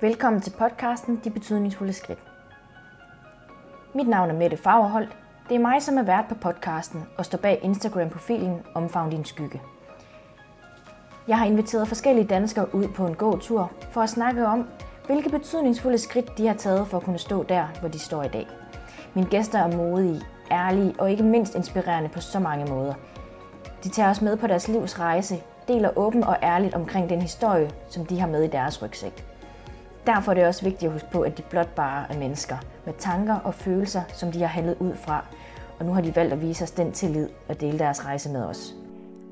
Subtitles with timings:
[0.00, 2.18] Velkommen til podcasten De Betydningsfulde Skridt.
[3.94, 5.16] Mit navn er Mette Fagerholt.
[5.48, 9.60] Det er mig, som er vært på podcasten og står bag Instagram-profilen Omfavn din skygge.
[11.28, 14.68] Jeg har inviteret forskellige danskere ud på en gåtur for at snakke om,
[15.06, 18.28] hvilke betydningsfulde skridt de har taget for at kunne stå der, hvor de står i
[18.28, 18.46] dag.
[19.14, 22.94] Mine gæster er modige, ærlige og ikke mindst inspirerende på så mange måder.
[23.84, 27.70] De tager os med på deres livs rejse, deler åbent og ærligt omkring den historie,
[27.88, 29.35] som de har med i deres rygsæk.
[30.06, 32.94] Derfor er det også vigtigt at huske på, at de blot bare er mennesker med
[32.98, 35.24] tanker og følelser, som de har handlet ud fra,
[35.78, 38.44] og nu har de valgt at vise os den tillid og dele deres rejse med
[38.44, 38.74] os.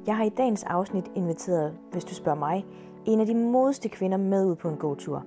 [0.07, 2.67] Jeg har i dagens afsnit inviteret, hvis du spørger mig,
[3.05, 5.25] en af de modigste kvinder med ud på en god tur.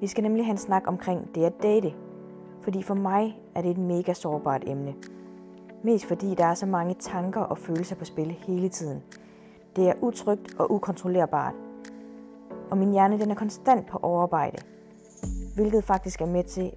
[0.00, 1.94] Vi skal nemlig have en snak omkring det at date,
[2.62, 4.94] fordi for mig er det et mega sårbart emne.
[5.82, 9.02] Mest fordi der er så mange tanker og følelser på spil hele tiden.
[9.76, 11.54] Det er utrygt og ukontrollerbart.
[12.70, 14.58] Og min hjerne den er konstant på overarbejde,
[15.56, 16.72] hvilket faktisk er med til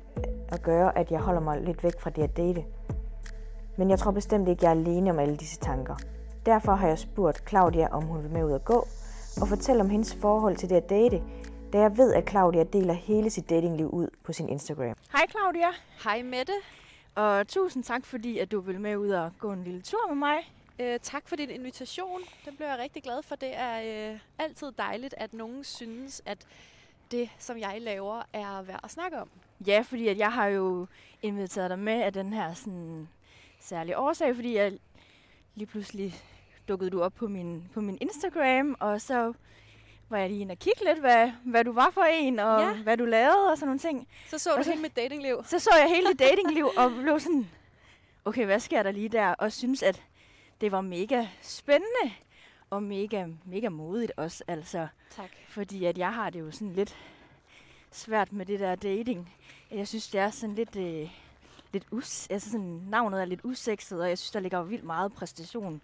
[0.51, 2.65] at gøre, at jeg holder mig lidt væk fra det at date.
[3.77, 5.95] Men jeg tror bestemt ikke, jeg er alene om alle disse tanker.
[6.45, 8.87] Derfor har jeg spurgt Claudia, om hun vil med ud og gå,
[9.41, 11.23] og fortælle om hendes forhold til det at date,
[11.73, 14.95] da jeg ved, at Claudia deler hele sit datingliv ud på sin Instagram.
[15.11, 15.67] Hej Claudia,
[16.03, 16.53] Hej Mette.
[17.15, 20.15] og tusind tak, fordi at du vil med ud og gå en lille tur med
[20.15, 20.37] mig.
[20.79, 22.21] Øh, tak for din invitation.
[22.45, 23.35] Den blev jeg rigtig glad for.
[23.35, 26.37] Det er øh, altid dejligt, at nogen synes, at
[27.11, 29.29] det, som jeg laver, er værd at snakke om.
[29.67, 30.87] Ja, fordi at jeg har jo
[31.21, 33.07] inviteret dig med af den her sådan,
[33.59, 34.73] særlige årsag, fordi jeg
[35.55, 36.15] lige pludselig
[36.67, 39.33] dukkede du op på min, på min Instagram, og så
[40.09, 42.73] var jeg lige inde og kigge lidt, hvad, hvad du var for en, og Ja.
[42.73, 44.07] hvad du lavede og sådan nogle ting.
[44.29, 45.41] Så så du så- hele mit datingliv.
[45.45, 47.49] Så så jeg hele dit datingliv og blev sådan,
[48.25, 49.27] okay, hvad sker der lige der?
[49.27, 50.03] Og synes, at
[50.61, 52.13] det var mega spændende
[52.69, 54.87] og mega, mega modigt også, altså.
[55.15, 55.29] Tak.
[55.49, 56.95] Fordi at jeg har det jo sådan lidt
[57.91, 59.33] svært med det der dating.
[59.71, 61.09] Jeg synes, det er sådan lidt, øh,
[61.73, 64.83] lidt us, altså sådan, navnet er lidt usekset, og jeg synes, der ligger jo vildt
[64.83, 65.81] meget præstation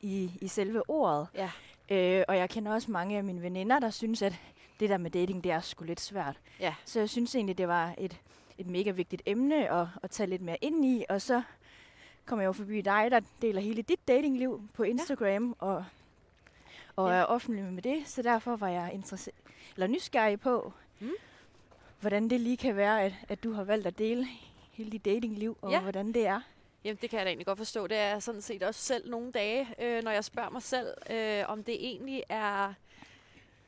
[0.00, 1.28] i, i selve ordet.
[1.34, 1.50] Ja.
[1.90, 4.40] Øh, og jeg kender også mange af mine veninder, der synes, at
[4.80, 6.40] det der med dating, det er sgu lidt svært.
[6.60, 6.74] Ja.
[6.84, 8.20] Så jeg synes egentlig, det var et,
[8.58, 11.04] et mega vigtigt emne at, at tage lidt mere ind i.
[11.08, 11.42] Og så
[12.26, 15.66] kommer jeg jo forbi dig, der deler hele dit datingliv på Instagram, ja.
[15.66, 15.84] og,
[17.04, 17.16] og Ja.
[17.16, 18.02] er offentlig med det.
[18.08, 19.30] Så derfor var jeg interesse-
[19.74, 21.10] eller nysgerrig på, Mm.
[22.00, 24.26] hvordan det lige kan være, at, at du har valgt at dele
[24.72, 25.80] hele dit datingliv, og Ja.
[25.80, 26.40] hvordan det er.
[26.84, 27.86] Jamen, det kan jeg da egentlig godt forstå.
[27.86, 30.86] Det er jeg sådan set også selv nogle dage, øh, når jeg spørger mig selv,
[31.10, 32.72] øh, om det egentlig er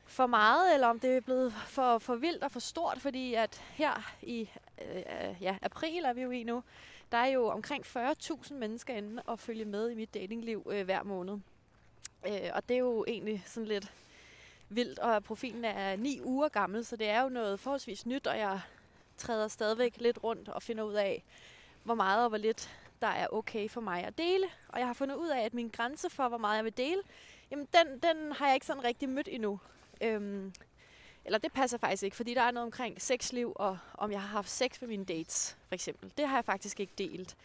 [0.05, 3.61] for meget, eller om det er blevet for, for vildt og for stort, fordi at
[3.73, 4.49] her i
[4.81, 6.63] øh, ja, april er vi jo i nu,
[7.11, 11.03] der er jo omkring 40.000 mennesker inde og følge med i mit datingliv øh, hver
[11.03, 11.37] måned.
[12.27, 13.91] Øh, og det er jo egentlig sådan lidt
[14.69, 18.37] vildt, og profilen er ni uger gammel, så det er jo noget forholdsvis nyt, og
[18.37, 18.61] jeg
[19.17, 21.23] træder stadigvæk lidt rundt og finder ud af,
[21.83, 22.69] hvor meget og hvor lidt
[23.01, 24.47] der er okay for mig at dele.
[24.69, 27.01] Og jeg har fundet ud af, at min grænse for, hvor meget jeg vil dele,
[27.51, 29.59] jamen den, den har jeg ikke sådan rigtig mødt endnu.
[30.01, 30.53] Øhm,
[31.25, 34.27] eller det passer faktisk ikke, fordi der er noget omkring sexliv, og om jeg har
[34.27, 36.13] haft sex med mine dates, for eksempel.
[36.17, 37.35] Det har jeg faktisk ikke delt,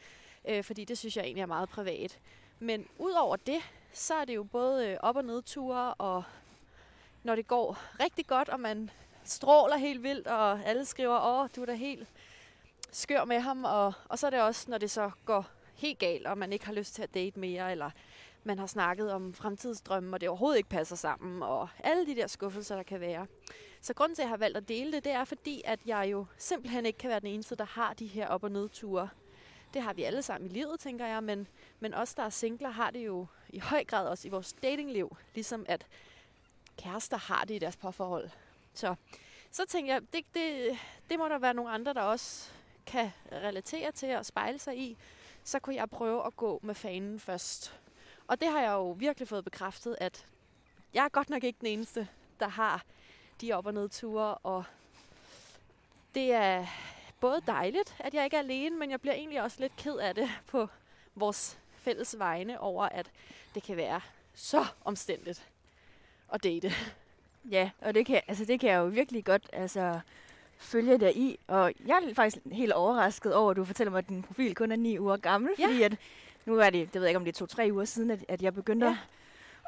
[0.49, 2.19] øh, fordi det synes jeg egentlig er meget privat.
[2.59, 3.63] Men udover det,
[3.93, 6.25] så er det jo både øh, op- og nedture, og
[7.23, 8.91] når det går rigtig godt, og man
[9.25, 12.09] stråler helt vildt, og alle skriver, åh, du er da helt
[12.93, 16.27] skør med ham, og, og så er det også, når det så går helt galt,
[16.27, 17.91] og man ikke har lyst til at date mere, eller
[18.45, 22.27] man har snakket om fremtidsdrømme, og det overhovedet ikke passer sammen, og alle de der
[22.27, 23.27] skuffelser, der kan være.
[23.81, 26.09] Så grunden til, at jeg har valgt at dele det, det er fordi, at jeg
[26.13, 29.09] jo simpelthen ikke kan være den eneste, der har de her op- og nedture.
[29.75, 31.47] Det har vi alle sammen i livet, tænker jeg, men,
[31.81, 35.17] men os, der er singler, har det jo i høj grad også i vores datingliv,
[35.35, 35.87] ligesom at
[36.77, 38.31] kærester har det i deres parforhold.
[38.75, 38.95] Så,
[39.51, 40.79] så tænkte jeg, det, det,
[41.11, 42.51] det må der være nogle andre, der også
[42.87, 44.97] kan relatere til og spejle sig i,
[45.45, 47.79] så kunne jeg prøve at gå med fanen først.
[48.27, 50.27] Og det har jeg jo virkelig fået bekræftet, at
[50.95, 52.09] jeg er godt nok ikke den eneste,
[52.41, 52.85] der har
[53.41, 54.65] de op- og nedture, og
[56.15, 56.67] det er
[57.21, 60.15] både dejligt, at jeg ikke er alene, men jeg bliver egentlig også lidt ked af
[60.15, 60.69] det på
[61.15, 61.59] vores
[61.89, 63.07] fælles vegne over, at
[63.55, 64.01] det kan være
[64.35, 65.47] så omstændigt
[66.33, 66.73] at date.
[67.51, 70.01] Ja, og det kan, altså det kan jeg jo virkelig godt altså,
[70.59, 71.39] følge dig i.
[71.47, 74.73] Og jeg er faktisk helt overrasket over, at du fortæller mig, at din profil kun
[74.73, 75.51] er ni uger gammel.
[75.59, 75.67] Ja.
[75.67, 75.97] Fordi at,
[76.47, 78.43] nu er det, det ved jeg ikke, om det er to-tre uger siden, at, at
[78.43, 78.93] jeg begyndte Ja.
[78.93, 78.99] at,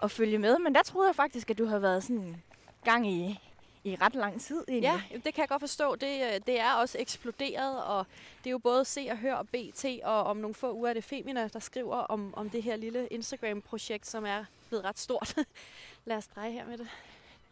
[0.02, 0.58] at følge med.
[0.58, 2.42] Men der troede jeg faktisk, at du havde været sådan
[2.84, 3.38] gang i,
[3.84, 5.02] i ret lang tid egentlig.
[5.10, 5.94] Ja, det kan jeg godt forstå.
[5.94, 8.06] Det, øh, det er også eksploderet, og
[8.38, 10.94] det er jo både Se og Hør og BT, og om nogle få uger er
[10.94, 15.36] det Femina, der skriver om, om det her lille Instagram-projekt, som er blevet ret stort.
[16.04, 16.88] Lad os dreje her med det.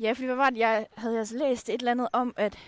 [0.00, 2.58] Ja, fordi hvad var det, jeg havde altså læst et eller andet om, at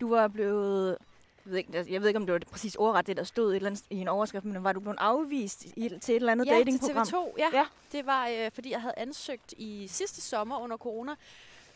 [0.00, 0.98] du var blevet...
[1.46, 3.56] Jeg ved, ikke, jeg ved ikke, om det var præcis ordret, det der stod et
[3.56, 6.46] eller andet, i en overskrift, men var du blevet afvist i, til et eller andet
[6.46, 7.06] ja, datingprogram?
[7.06, 7.48] til TV2, ja.
[7.52, 7.58] Ja.
[7.58, 7.64] ja.
[7.92, 11.14] Det var, øh, fordi jeg havde ansøgt i sidste sommer under corona.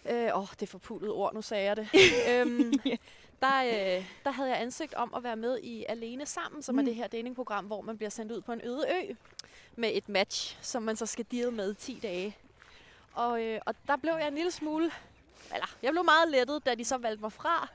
[0.07, 1.89] Åh, øh, oh, det er forpulet ord, nu sagde jeg det.
[2.31, 2.73] øhm,
[3.43, 6.79] der, øh, der havde jeg ansøgt om at være med i Alene Sammen, som mm.
[6.79, 9.15] er det her datingprogram, hvor man bliver sendt ud på en øde ø
[9.77, 12.37] med et match, som man så skal deal med 10 dage.
[13.15, 14.91] Og, øh, og der blev jeg en lille smule,
[15.53, 17.69] eller jeg blev meget lettet, da de så valgte mig fra,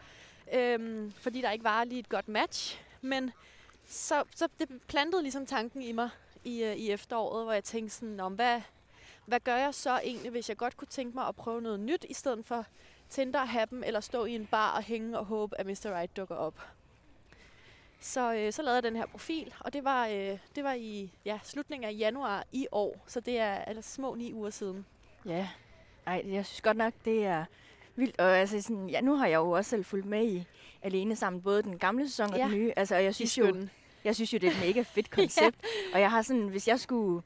[0.53, 2.81] øhm, fordi der ikke var lige et godt match.
[3.01, 3.31] Men
[3.87, 6.09] så, så det plantede ligesom tanken i mig
[6.43, 8.61] i, øh, i efteråret, hvor jeg tænkte sådan, om hvad,
[9.25, 12.05] hvad gør jeg så egentlig, hvis jeg godt kunne tænke mig at prøve noget nyt,
[12.09, 12.65] i stedet for
[13.09, 15.85] Tinder have dem, eller stå i en bar og hænge og håbe, at Mr.
[15.99, 16.61] Right dukker op.
[17.99, 21.11] Så, øh, så lavede jeg den her profil, og det var, øh, det var i
[21.25, 24.85] ja, slutningen af januar i år, så det er altså små ni uger siden.
[25.25, 25.47] Ja.
[26.07, 27.45] Ej, jeg synes godt nok, det er
[27.95, 28.19] vildt.
[28.19, 30.45] Og altså, sådan, ja, nu har jeg jo også selv fulgt med i
[30.81, 32.43] Alene Sammen, både den gamle sæson og Ja.
[32.43, 32.73] den nye.
[32.75, 33.67] Altså, og jeg synes jo.
[34.03, 35.55] Jeg synes jo, det er et mega fedt koncept.
[35.93, 37.23] Og jeg har sådan, hvis jeg skulle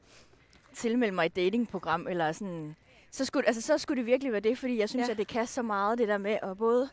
[0.78, 2.76] tilmelde mig et datingprogram, eller sådan,
[3.10, 5.12] så skulle, altså, så skulle det virkelig være det, fordi jeg synes, Ja.
[5.12, 6.88] at det kan så meget, det der med at både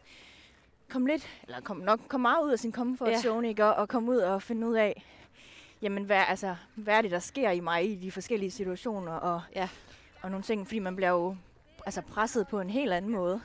[0.90, 3.22] komme lidt, eller komme, nok komme meget ud af sin comfort Ja.
[3.22, 3.66] zone, ikke?
[3.66, 5.04] Og, og komme ud og finde ud af,
[5.82, 9.42] jamen, hvad, altså, hvad er det, der sker i mig i de forskellige situationer, og,
[9.56, 9.70] Ja.
[10.22, 11.36] og nogle ting, fordi man bliver jo
[11.86, 13.42] altså, presset på en helt anden måde.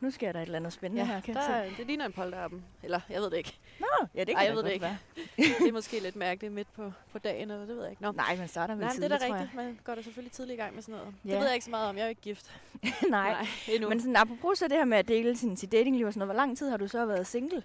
[0.00, 2.06] Nu sker der et eller andet spændende her, Ja, kan der, jeg er- det ligner
[2.06, 2.64] en polterappen.
[2.82, 3.58] Eller, jeg ved det ikke.
[3.80, 4.82] Nå, ja, det kan Ej, jeg ved det ikke.
[4.82, 4.98] være.
[5.60, 8.02] Det er måske lidt mærkeligt midt på, på dagen, eller det ved jeg ikke.
[8.02, 8.12] Nå.
[8.12, 9.54] Nej, man starter vel Nej, men det er tidligt, da rigtigt.
[9.54, 11.14] Man går da selvfølgelig tidligt i gang med sådan noget.
[11.24, 11.30] Ja.
[11.30, 11.96] Det ved jeg ikke så meget om.
[11.96, 12.60] Jeg er jo ikke gift.
[12.82, 13.30] Nej.
[13.32, 13.88] Nej endnu.
[13.88, 16.34] Men sådan, apropos så det her med at dele sin, sit datingliv og sådan noget,
[16.36, 17.62] hvor lang tid har du så været single?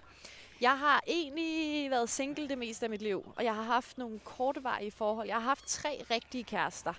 [0.60, 4.18] Jeg har egentlig været single det meste af mit liv, og jeg har haft nogle
[4.18, 5.26] kortevarige forhold.
[5.26, 6.92] Jeg har haft tre rigtige kærester,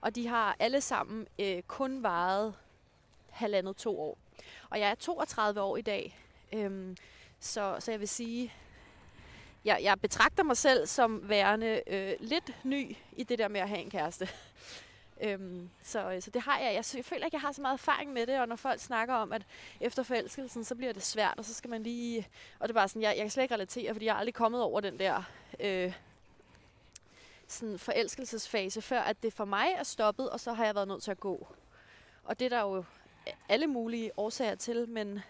[0.00, 2.54] og de har alle sammen øh, kun varet
[3.30, 4.18] halvandet to år.
[4.70, 6.18] Og jeg er 32 år i dag,
[6.52, 6.96] øhm,
[7.40, 8.52] så, så jeg vil sige,
[9.64, 13.68] jeg, jeg betragter mig selv som værende øh, lidt ny i det der med at
[13.68, 14.28] have en kæreste.
[15.20, 16.74] Øhm, så, øh, så det har jeg.
[16.74, 16.84] jeg.
[16.96, 19.32] Jeg føler ikke, jeg har så meget erfaring med det, og når folk snakker om,
[19.32, 19.42] at
[19.80, 22.28] efter forelskelsen, så bliver det svært, og så skal man lige...
[22.58, 24.34] Og det er bare sådan, jeg, jeg kan slet ikke relatere, fordi jeg er aldrig
[24.34, 25.22] kommet over den der
[25.60, 25.92] øh,
[27.48, 31.02] sådan forelskelsesfase, før at det for mig er stoppet, og så har jeg været nødt
[31.02, 31.46] til at gå.
[32.24, 32.84] Og det er der jo
[33.48, 35.20] alle mulige årsager til, men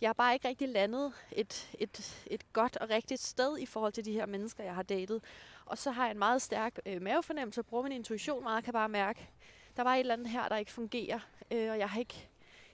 [0.00, 3.92] jeg har bare ikke rigtig landet et, et, et godt og rigtigt sted i forhold
[3.92, 5.24] til de her mennesker, jeg har datet.
[5.66, 8.72] Og så har jeg en meget stærk øh, mavefornemmelse og bruger min intuition meget, kan
[8.72, 9.30] bare mærke,
[9.76, 11.18] der var et eller andet her, der ikke fungerer,
[11.50, 12.28] øh, og jeg har ikke,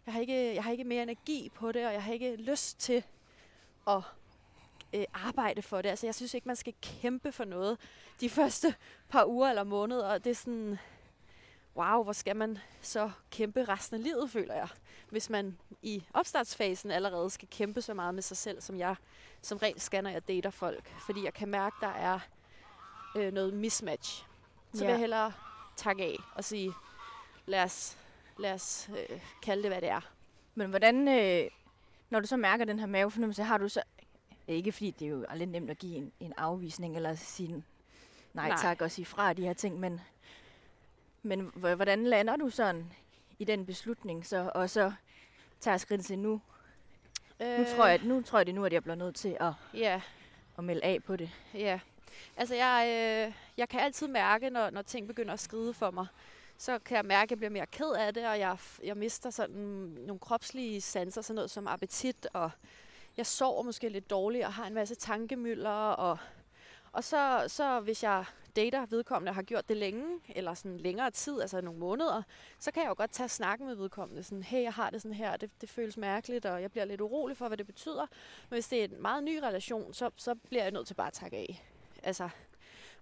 [0.06, 2.81] jeg har, ikke, jeg har ikke mere energi på det, og jeg har ikke lyst
[2.81, 3.05] til
[3.88, 4.00] at
[4.93, 5.88] øh, arbejde for det.
[5.88, 7.79] Altså, jeg synes ikke, man skal kæmpe for noget
[8.21, 8.75] de første
[9.09, 10.79] par uger eller måneder, og det er sådan,
[11.76, 14.69] wow, hvor skal man så kæmpe resten af livet, føler jeg.
[15.11, 18.97] Hvis man i opstartsfasen allerede skal kæmpe så meget med sig selv, som jeg
[19.43, 20.88] som regel skal, når jeg dater folk.
[21.06, 22.19] Fordi jeg kan mærke, der er
[23.17, 24.26] øh, noget mismatch.
[24.73, 24.85] Så Ja.
[24.87, 25.32] vil jeg hellere
[25.76, 26.73] takke af og sige,
[27.47, 27.99] lad os,
[28.38, 30.00] lad os øh, kalde det, hvad det er.
[30.55, 31.50] Men hvordan, øh,
[32.11, 33.82] når du så mærker den her mavefornemmelse, har du så...
[34.49, 37.62] Ikke fordi det er jo aldrig nemt at give en, en afvisning, eller sige nej,
[38.35, 38.49] Nej.
[38.49, 40.00] nej tak og sige fra de her ting, men,
[41.25, 42.93] men hvordan lander du sådan
[43.38, 44.93] i den beslutning, så, og så
[45.61, 46.40] tager skridtet til nu?
[47.40, 49.52] Øh, Nu tror, jeg, nu tror jeg det nu, at jeg bliver nødt til at,
[49.75, 50.00] Ja,
[50.59, 51.31] at melde af på det.
[51.54, 51.81] ja.
[52.37, 56.07] Altså, jeg, øh, jeg kan altid mærke, når, når ting begynder at skride for mig,
[56.59, 59.31] så kan jeg mærke, at jeg bliver mere ked af det, og jeg, jeg mister
[59.31, 59.57] sådan
[60.07, 62.50] nogle kropslige sanser, sådan noget som appetit, og
[63.16, 66.19] jeg sover måske lidt dårligt, og har en masse tankemøller, og,
[66.93, 68.25] og så, så hvis jeg
[68.56, 72.23] dater vedkommende har gjort det længe, eller sådan længere tid, altså nogle måneder,
[72.58, 75.14] så kan jeg jo godt tage snakken med vedkommende, sådan, hey, jeg har det sådan
[75.16, 78.06] her, det, det føles mærkeligt, og jeg bliver lidt urolig for, hvad det betyder.
[78.50, 81.06] Men hvis det er en meget ny relation, så, så bliver jeg nødt til bare
[81.06, 81.64] at takke af.
[82.02, 82.28] Altså,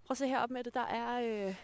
[0.07, 1.55] prøv at se heroppe med det, der er øh,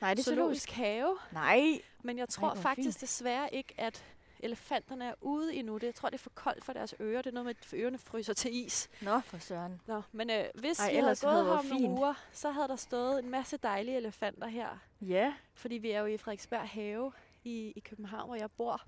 [0.00, 0.70] Nej, det er zoologisk.
[0.70, 1.80] have, Nej.
[2.02, 3.00] men jeg tror hvor faktisk fint.
[3.00, 4.04] desværre ikke, at
[4.40, 5.74] elefanterne er ude endnu.
[5.78, 7.22] Det, jeg tror, det er for koldt for deres ører.
[7.22, 8.88] Det er noget med, at ørerne fryser til is.
[9.02, 9.80] Nå, for søren.
[9.86, 11.98] Nå, men øh, hvis Ej, vi havde gået her om nogle fint.
[11.98, 14.68] uger, så havde der stået en masse dejlige elefanter her.
[15.00, 15.34] Ja.
[15.54, 17.12] Fordi vi er jo i Frederiksberg Have
[17.44, 18.80] i, i København, hvor jeg bor.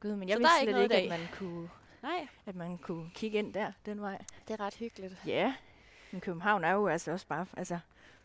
[0.00, 1.70] Gud, men jeg Så vidste der er ikke slet noget ikke, i at man, kunne,
[2.02, 4.24] Nej, at man kunne kigge ind der, den vej.
[4.48, 5.14] det er ret hyggeligt.
[5.26, 5.54] Ja,
[6.10, 7.78] men København er jo altså også bare altså,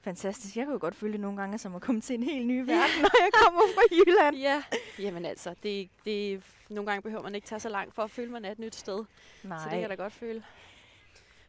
[0.04, 0.58] fantastisk.
[0.58, 3.02] Jeg jo godt føle det nogle gange som at komme til en helt ny verden,
[3.02, 4.36] når jeg kommer fra Jylland.
[4.36, 4.64] Ja,
[5.00, 8.32] jamen altså, det, det, nogle gange behøver man ikke tage så langt for at føle,
[8.32, 9.06] man er et nyt sted.
[9.44, 10.44] Nej, Så det kan jeg da godt føle.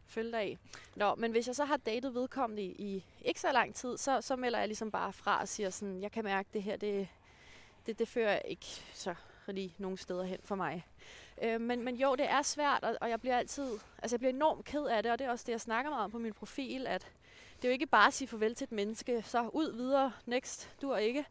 [0.06, 0.58] Følge dig af.
[0.96, 4.20] Nå, men hvis jeg så har datet vedkommende i, i ikke så lang tid, så,
[4.20, 7.08] så melder jeg ligesom bare fra og siger sådan, jeg kan mærke det her, det,
[7.87, 9.14] det, det fører ikke så
[9.46, 10.87] lige nogle steder hen for mig.
[11.42, 13.70] Øh, men, men jo, det er svært, og, og jeg bliver altid,
[14.02, 16.04] altså jeg bliver enormt ked af det, og det er også det, jeg snakker meget
[16.04, 17.06] om på min profil, at
[17.64, 20.71] det er jo ikke bare at sige farvel til et menneske, så ud videre, next,
[20.83, 21.25] du er ikke.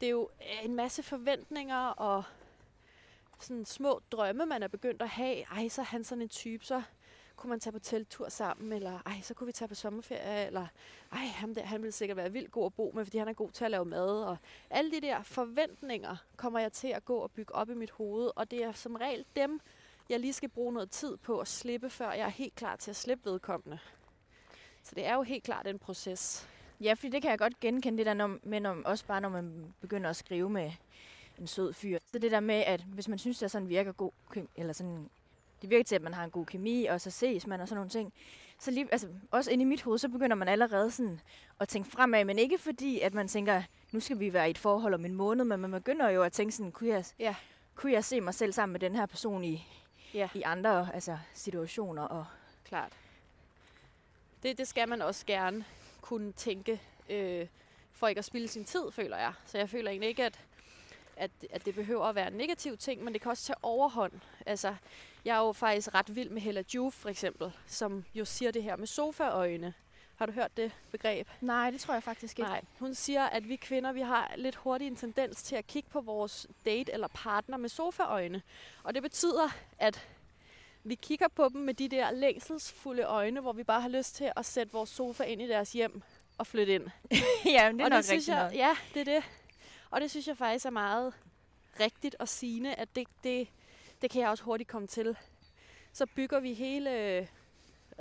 [0.00, 2.24] Det er jo øh, en masse forventninger og
[3.40, 5.42] sådan små drømme, man er begyndt at have.
[5.42, 6.82] Ej, så er han sådan en type, så
[7.36, 10.66] kunne man tage på teltur sammen, eller ej, så kunne vi tage på sommerferie, eller
[11.12, 13.32] ej, ham der, han ville sikkert være vildt god at bo med, fordi han er
[13.32, 14.36] god til at lave mad, og
[14.70, 18.30] alle de der forventninger kommer jeg til at gå og bygge op i mit hoved,
[18.36, 19.60] og det er som regel dem,
[20.08, 22.90] jeg lige skal bruge noget tid på at slippe, før jeg er helt klar til
[22.90, 23.78] at slippe vedkommende.
[24.86, 26.48] Så det er jo helt klart en proces.
[26.80, 29.28] Ja, fordi det kan jeg godt genkende, det der når, med, når, også bare når
[29.28, 30.72] man begynder at skrive med
[31.38, 31.98] en sød fyr.
[32.12, 34.10] Så det der med, at hvis man synes, det sådan virker god,
[34.56, 35.10] eller sådan
[35.62, 37.76] det virker til, at man har en god kemi, og så ses man og sådan
[37.76, 38.12] nogle ting.
[38.58, 41.20] Så lige, altså, også inde i mit hoved, så begynder man allerede sådan
[41.60, 43.62] at tænke fremad, men ikke fordi, at man tænker,
[43.92, 46.32] nu skal vi være i et forhold om en måned, men man begynder jo at
[46.32, 47.34] tænke sådan, kunne jeg, ja.
[47.74, 49.66] kunne jeg se mig selv sammen med den her person i,
[50.14, 50.28] ja.
[50.34, 52.02] i andre altså, situationer?
[52.02, 52.26] Og
[52.64, 52.92] Klart.
[54.46, 55.64] Det, det skal man også gerne
[56.00, 57.46] kunne tænke, øh,
[57.92, 59.32] for ikke at spille sin tid, føler jeg.
[59.46, 60.40] Så jeg føler egentlig ikke, at,
[61.16, 64.12] at, at det behøver at være en negativ ting, men det kan også tage overhånd.
[64.46, 64.74] Altså,
[65.24, 68.62] jeg er jo faktisk ret vild med Hella Juf, for eksempel, som jo siger det
[68.62, 69.74] her med sofaøjne.
[70.16, 71.28] Har du hørt det begreb?
[71.40, 72.50] Nej, det tror jeg faktisk ikke.
[72.50, 72.64] Nej.
[72.78, 76.00] Hun siger, at vi kvinder vi har lidt hurtigt en tendens til at kigge på
[76.00, 78.42] vores date eller partner med sofaøjne.
[78.82, 79.48] Og det betyder,
[79.78, 80.08] at
[80.88, 84.32] vi kigger på dem med de der længselsfulde øjne, hvor vi bare har lyst til
[84.36, 86.02] at sætte vores sofa ind i deres hjem
[86.38, 86.84] og flytte ind.
[87.56, 88.54] ja, men det er og nok det synes jeg, noget.
[88.54, 89.24] Ja, det er det.
[89.90, 91.14] Og det synes jeg faktisk er meget
[91.80, 93.48] rigtigt at sige, at det, det,
[94.02, 95.16] det kan jeg også hurtigt komme til.
[95.92, 97.26] Så bygger vi hele øh,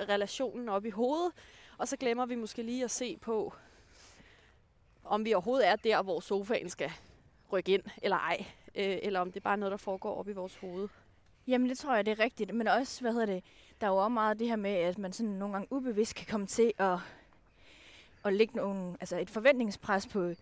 [0.09, 1.31] relationen op i hovedet,
[1.77, 3.53] og så glemmer vi måske lige at se på,
[5.03, 6.91] om vi overhovedet er der, hvor sofaen skal
[7.51, 8.45] rykke ind, eller ej.
[8.75, 10.89] Øh, eller om det er bare noget, der foregår op i vores hoved.
[11.47, 12.55] Jamen, det tror jeg, det er rigtigt.
[12.55, 13.43] Men også, hvad hedder det,
[13.81, 16.27] der er jo også meget det her med, at man sådan nogle gange ubevidst kan
[16.29, 16.97] komme til at,
[18.25, 20.33] at lægge nogle, altså et forventningspres på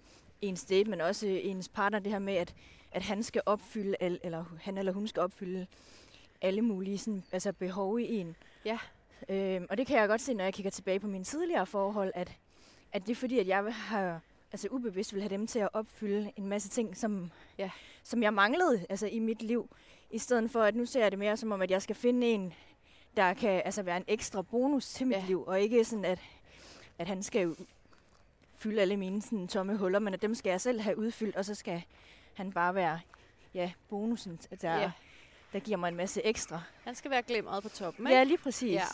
[0.41, 2.55] ens date, men også ens partner, det her med, at,
[2.91, 5.67] at han skal opfylde, eller han eller hun skal opfylde
[6.41, 8.35] alle mulige sådan, altså behov i en.
[8.65, 8.77] Ja.
[9.29, 12.11] Øhm, og det kan jeg godt se, når jeg kigger tilbage på mine tidligere forhold,
[12.15, 12.31] at,
[12.91, 16.31] at det er fordi, at jeg har altså ubevidst vil have dem til at opfylde
[16.35, 17.71] en masse ting, som, ja.
[18.03, 19.69] som jeg manglede altså, i mit liv.
[20.13, 22.27] I stedet for, at nu ser jeg det mere som om, at jeg skal finde
[22.27, 22.53] en,
[23.17, 25.23] der kan altså, være en ekstra bonus til mit ja.
[25.27, 26.19] liv, og ikke sådan, at,
[26.97, 27.55] at han skal
[28.55, 31.45] fylde alle mine sådan, tomme huller, men at dem skal jeg selv have udfyldt, og
[31.45, 31.83] så skal
[32.33, 32.99] han bare være
[33.53, 34.91] ja, bonusen, der, ja.
[35.53, 36.61] der giver mig en masse ekstra.
[36.83, 38.17] Han skal være glimmeret på toppen, ikke?
[38.17, 38.71] Ja, lige præcis.
[38.71, 38.85] Ja.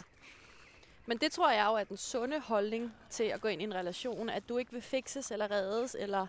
[1.05, 3.75] Men det tror jeg jo er den sunde holdning til at gå ind i en
[3.75, 6.27] relation, at du ikke vil fikses eller reddes, eller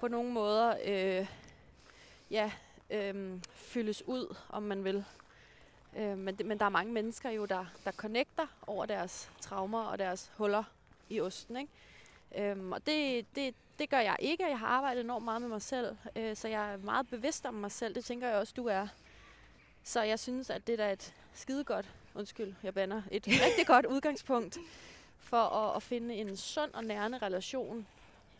[0.00, 1.26] på nogen måder øh,
[2.30, 2.52] ja,
[2.90, 5.04] øh, fyldes ud, om man vil.
[5.96, 9.82] Øh, men, det, men der er mange mennesker jo, der, der connecter over deres traumer
[9.82, 10.64] og deres huller
[11.08, 11.56] i osten.
[11.56, 12.50] Ikke?
[12.50, 14.46] Øhm, og det, det, det gør jeg ikke.
[14.46, 17.54] Jeg har arbejdet enormt meget med mig selv, øh, så jeg er meget bevidst om
[17.54, 17.94] mig selv.
[17.94, 18.86] Det tænker jeg også, du er.
[19.84, 23.86] Så jeg synes, at det er et skide godt, undskyld, jeg bander, et rigtig godt
[23.86, 24.58] udgangspunkt
[25.18, 27.86] for at, at finde en sund og nærende relation.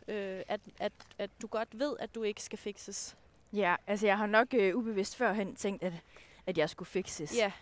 [0.08, 3.16] Øh, at, at, at du godt ved, at du ikke skal fikses.
[3.52, 5.92] Ja, altså jeg har nok øh, ubevidst førhen tænkt, at,
[6.46, 7.36] at jeg skulle fikses.
[7.36, 7.52] Ja.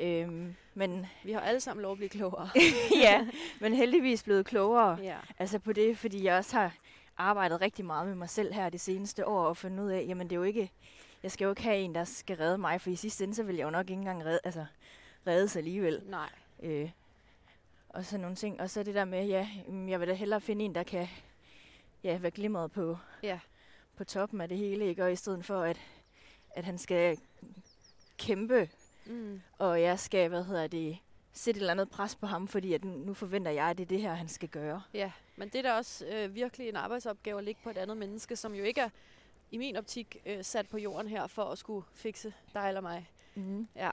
[0.00, 2.48] Øhm, men vi har alle sammen lov at blive klogere.
[3.04, 3.26] ja,
[3.60, 5.16] men heldigvis blevet klogere ja.
[5.38, 6.74] altså på det, fordi jeg også har
[7.16, 10.30] arbejdet rigtig meget med mig selv her det seneste år og fundet ud af, jamen
[10.30, 10.70] det er jo ikke,
[11.22, 13.42] jeg skal jo ikke have en, der skal redde mig, for i sidste ende, så
[13.42, 14.66] vil jeg jo nok ikke engang redde, altså,
[15.26, 16.02] reddes alligevel.
[16.06, 16.28] Nej.
[16.62, 16.90] Øh,
[17.88, 18.60] og sådan nogle ting.
[18.60, 19.48] Og så det der med, ja,
[19.88, 21.08] jeg vil da hellere finde en, der kan
[22.04, 23.38] ja, være glimret på, ja.
[23.96, 25.04] På toppen af det hele, ikke?
[25.04, 25.80] Og i stedet for, at,
[26.54, 27.18] at han skal
[28.18, 28.68] kæmpe
[29.06, 29.40] Mm.
[29.58, 30.98] Og jeg skal, hvad hedder det,
[31.32, 33.88] sætte et eller andet pres på ham, fordi at nu forventer jeg, at det er
[33.88, 34.82] det her, han skal gøre.
[34.94, 37.96] Ja, men det er da også øh, virkelig en arbejdsopgave at ligge på et andet
[37.96, 38.88] menneske, som jo ikke er
[39.50, 43.10] i min optik øh, sat på jorden her for at skulle fikse dig eller mig.
[43.34, 43.68] Mm.
[43.76, 43.92] Ja.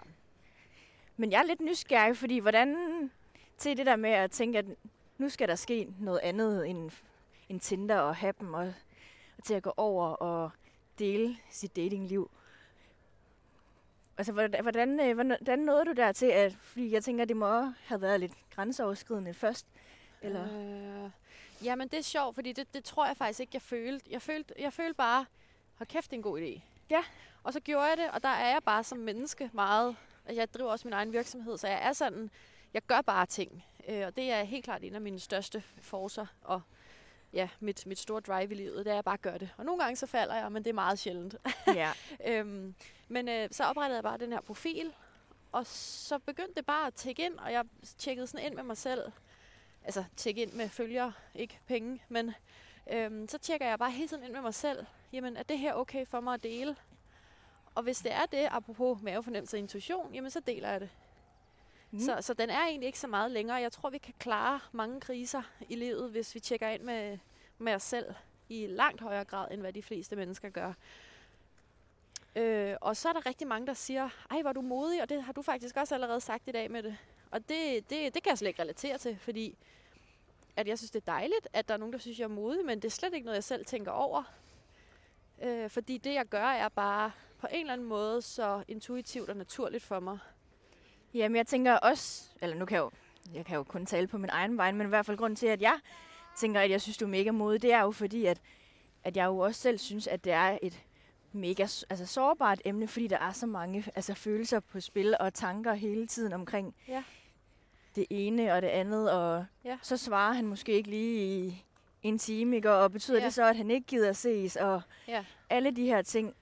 [1.17, 2.75] Men jeg er lidt nysgerrig, fordi hvordan
[3.58, 4.65] til det der med at tænke, at
[5.17, 6.91] nu skal der ske noget andet end,
[7.50, 8.74] end Tinder og have dem, og, og
[9.42, 10.52] til at gå over og
[11.00, 12.32] dele sit datingliv.
[14.18, 17.72] Altså, hvordan, hvordan, øh, hvordan nåede du der til, at, fordi jeg tænker, det må
[17.86, 19.66] have været lidt grænseoverskridende først,
[20.22, 20.44] eller?
[20.44, 21.12] Øh,
[21.64, 24.06] jamen, det er sjovt, fordi det, det tror jeg faktisk ikke, jeg følte.
[24.10, 25.26] Jeg følte, jeg følte bare,
[25.76, 26.62] hold kæft, det er en god idé.
[26.90, 27.04] Ja.
[27.44, 29.96] Og så gjorde jeg det, og der er jeg bare som menneske meget,
[30.26, 32.30] altså jeg driver også min egen virksomhed, så jeg er sådan,
[32.74, 33.66] jeg gør bare ting.
[33.88, 36.62] Øh, og det er helt klart en af mine største forser, og
[37.34, 39.50] ja, mit, mit store drive i livet, det er, at jeg bare gør det.
[39.58, 41.36] Og nogle gange så falder jeg, men det er meget sjældent.
[41.68, 41.92] ja.
[42.26, 42.76] øhm,
[43.08, 44.94] men øh, så oprettede jeg bare den her profil,
[45.52, 47.66] og så begyndte det bare at tække ind, og jeg
[47.98, 49.12] tjekkede sådan ind med mig selv.
[49.84, 52.34] Altså tjekke ind med følger, ikke penge, men
[52.92, 54.86] øhm, så tjekker jeg bare hele tiden ind med mig selv.
[55.14, 56.76] Jamen, er det her okay for mig at dele?
[57.76, 60.90] Og hvis det er det, apropos mavefornemmelse og intuition, jamen så deler jeg det.
[61.92, 62.00] Mm.
[62.00, 63.58] Så, så den er egentlig ikke så meget længere.
[63.58, 67.18] Jeg tror, vi kan klare mange kriser i livet, hvis vi tjekker ind med,
[67.58, 68.14] med os selv
[68.50, 70.74] i langt højere grad, end hvad de fleste mennesker gør.
[72.36, 75.24] Øh, og så er der rigtig mange, der siger, ej, var du modig, og det
[75.24, 76.98] har du faktisk også allerede sagt i dag med det.
[77.32, 79.58] Og det, det, det kan jeg slet ikke relatere til, fordi
[80.56, 82.66] at jeg synes, det er dejligt, at der er nogen, der synes, jeg er modig,
[82.66, 84.24] men det er slet ikke noget, jeg selv tænker over.
[85.42, 89.38] Øh, fordi det, jeg gør, er bare på en eller anden måde så intuitivt og
[89.38, 90.20] naturligt for mig.
[91.13, 92.91] Jamen, jeg tænker også, eller nu kan jeg jo,
[93.34, 95.48] jeg kan jo kun tale på min egen vej, men i hvert fald grund til,
[95.48, 95.80] at jeg
[96.38, 98.41] tænker, at jeg synes, du er mega modig, det er jo fordi, at,
[99.03, 100.84] at jeg jo også selv synes, at det er et
[101.32, 105.74] mega altså, sårbart emne, fordi der er så mange altså, følelser på spil og tanker
[105.74, 107.03] hele tiden omkring ja.
[107.96, 109.77] det ene og det andet, og ja.
[109.82, 111.63] så svarer han måske ikke lige i
[112.03, 112.72] en time, ikke?
[112.72, 113.25] og betyder ja.
[113.25, 115.25] det så, at han ikke gider ses, og ja.
[115.50, 116.34] alle de her ting.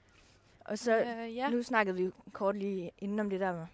[0.64, 1.50] Og så, øh, ja.
[1.50, 3.66] nu snakkede vi kort lige inden om det der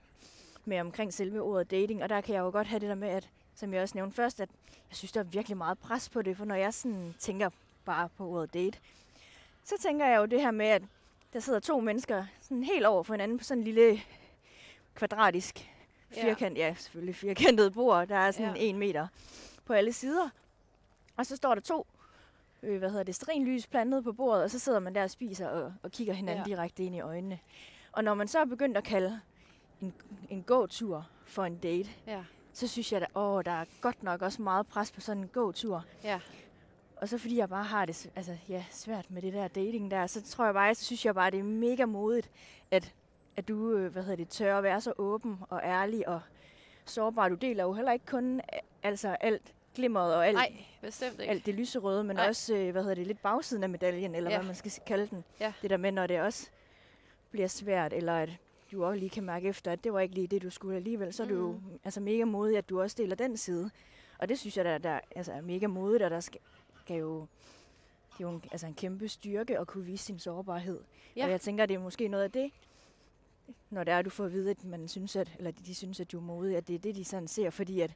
[0.67, 3.09] med, omkring selve ordet dating, og der kan jeg jo godt have det der med,
[3.09, 4.49] at, som jeg også nævnte først, at
[4.91, 7.51] jeg synes, der er virkelig meget pres på det, for når jeg sådan tænker
[7.85, 8.79] bare på ordet date,
[9.65, 10.83] så tænker jeg jo det her med, at
[11.33, 14.01] der sidder to mennesker sådan helt over for hinanden på sådan en lille
[14.95, 15.71] kvadratisk
[16.11, 18.63] firkant, ja, ja selvfølgelig firkantet bord, der er sådan ja.
[18.63, 19.07] en meter
[19.65, 20.29] på alle sider.
[21.17, 21.87] Og så står der to
[22.63, 25.49] øh, hvad hedder det, strinlys plantet på bordet, og så sidder man der og spiser
[25.49, 26.51] og, og kigger hinanden ja.
[26.51, 27.39] direkte ind i øjnene.
[27.93, 29.21] Og når man så er begyndt at kalde
[29.81, 29.95] en,
[30.29, 32.25] en gåtur for en date, ja.
[32.53, 35.29] så synes jeg, at åh, der er godt nok også meget pres på sådan en
[35.29, 35.85] gåtur.
[36.05, 36.21] Ja.
[36.97, 40.07] Og så fordi jeg bare har det altså, ja, svært med det der dating der,
[40.07, 42.31] så tror jeg bare, så synes jeg bare, det er mega modigt,
[42.71, 42.95] at,
[43.37, 46.21] at du øh, hvad hedder det, tør at være så åben og ærlig og
[46.85, 47.29] sårbar.
[47.29, 48.41] Du deler jo heller ikke kun
[48.83, 51.31] altså alt glimmeret og alt, Nej, bestemt ikke.
[51.31, 52.29] alt det lyserøde, men Nej.
[52.29, 54.37] også øh, hvad hedder det, lidt bagsiden af medaljen, eller ja.
[54.37, 55.25] hvad man skal kalde den.
[55.41, 55.53] Ja.
[55.63, 56.49] Det der med, når det også
[57.31, 58.31] bliver svært, eller at
[58.77, 61.13] du også lige kan mærke efter, at det var ikke lige det, du skulle alligevel,
[61.13, 61.31] så mm.
[61.31, 61.79] er du jo mm.
[61.85, 63.71] altså, mega modig, at du også deler den side.
[64.19, 66.41] Og det synes jeg, der, der altså, er mega modigt, og der skal,
[66.85, 67.27] skal jo
[68.19, 70.81] det er jo en, altså en kæmpe styrke at kunne vise sin sårbarhed.
[71.17, 71.25] Ja.
[71.25, 72.51] Og jeg tænker, det er måske noget af det,
[73.71, 76.01] når det er, at du får at vide, at man synes, at, eller de synes,
[76.01, 77.95] at du er modig, at det er det, de sådan ser, fordi at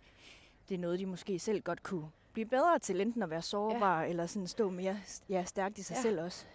[0.68, 4.02] det er noget, de måske selv godt kunne blive bedre til, enten at være sårbar,
[4.02, 4.08] ja.
[4.08, 6.02] eller sådan stå mere ja, stærkt i sig ja.
[6.02, 6.46] selv også.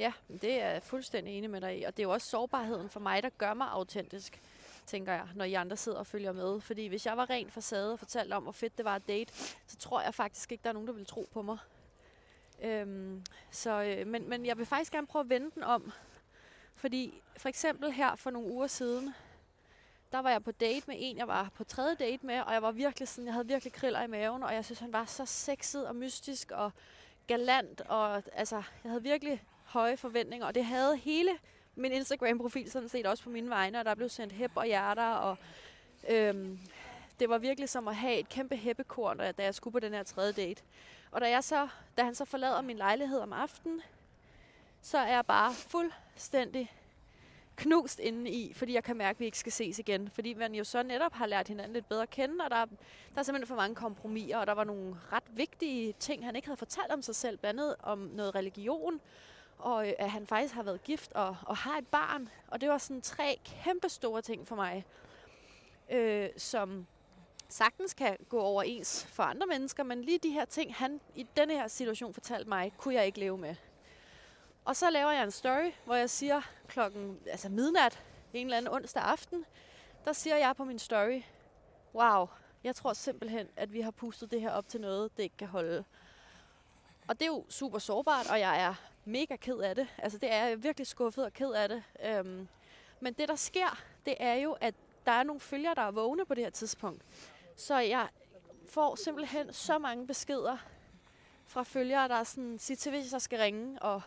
[0.00, 1.82] Ja, det er jeg fuldstændig enig med dig i.
[1.82, 4.40] Og det er jo også sårbarheden for mig, der gør mig autentisk,
[4.86, 6.60] tænker jeg, når I andre sidder og følger med.
[6.60, 9.32] Fordi hvis jeg var ren facade og fortalte om, hvor fedt det var at date,
[9.66, 11.58] så tror jeg faktisk ikke, der er nogen, der vil tro på mig.
[12.62, 15.92] Øhm, så, øh, men, men jeg vil faktisk gerne prøve at vende den om.
[16.74, 19.14] Fordi for eksempel her for nogle uger siden,
[20.12, 22.62] der var jeg på date med en, jeg var på tredje date med, og jeg
[22.62, 25.26] var virkelig sådan, jeg havde virkelig kriller i maven, og jeg synes, han var så
[25.26, 26.72] sexet og mystisk og
[27.26, 31.30] galant, og altså, jeg havde virkelig høje forventninger, og det havde hele
[31.74, 35.08] min Instagram-profil sådan set også på mine vegne, og der blev sendt hæb og hjerter,
[35.08, 35.36] og
[36.08, 36.58] øhm,
[37.20, 40.02] det var virkelig som at have et kæmpe hæppekorn, da jeg skulle på den her
[40.02, 40.62] tredje date.
[41.10, 43.82] Og da, jeg så, da han så forlader min lejlighed om aftenen,
[44.82, 46.72] så er jeg bare fuldstændig
[47.56, 50.10] knust inde i, fordi jeg kan mærke, at vi ikke skal ses igen.
[50.10, 52.64] Fordi man jo så netop har lært hinanden lidt bedre at kende, og der,
[53.14, 56.48] der er simpelthen for mange kompromiser, og der var nogle ret vigtige ting, han ikke
[56.48, 59.00] havde fortalt om sig selv, blandt andet om noget religion,
[59.62, 62.28] og øh, at han faktisk har været gift og, og har et barn.
[62.48, 64.84] Og det var sådan tre kæmpe store ting for mig,
[65.90, 66.86] øh, som
[67.48, 71.54] sagtens kan gå overens for andre mennesker, men lige de her ting, han i denne
[71.54, 73.54] her situation fortalte mig, kunne jeg ikke leve med.
[74.64, 78.74] Og så laver jeg en story, hvor jeg siger klokken altså midnat, en eller anden
[78.74, 79.44] onsdag aften,
[80.04, 81.22] der siger jeg på min story,
[81.94, 82.26] wow,
[82.64, 85.48] jeg tror simpelthen, at vi har pustet det her op til noget, det ikke kan
[85.48, 85.84] holde.
[87.08, 89.88] Og det er jo super sårbart, og jeg er mega ked af det.
[89.98, 91.82] Altså det er jeg virkelig skuffet og ked af det.
[92.04, 92.48] Øhm,
[93.00, 94.74] men det der sker, det er jo, at
[95.06, 97.02] der er nogle følgere, der er vågne på det her tidspunkt.
[97.56, 98.08] Så jeg
[98.68, 100.56] får simpelthen så mange beskeder
[101.46, 104.02] fra følgere, der er sådan, sig til, hvis jeg skal ringe, og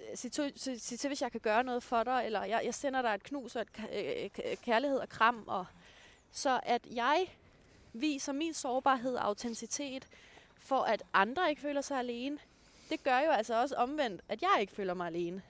[0.00, 2.60] øh, sig til, sig, sig til, hvis jeg kan gøre noget for dig, eller jeg,
[2.64, 5.66] jeg sender dig et knus og et øh, øh, kærlighed og kram, og
[6.30, 7.26] så at jeg
[7.92, 10.08] viser min sårbarhed og autenticitet,
[10.56, 12.38] for at andre ikke føler sig alene,
[12.90, 15.42] det gør jo altså også omvendt, at jeg ikke føler mig alene.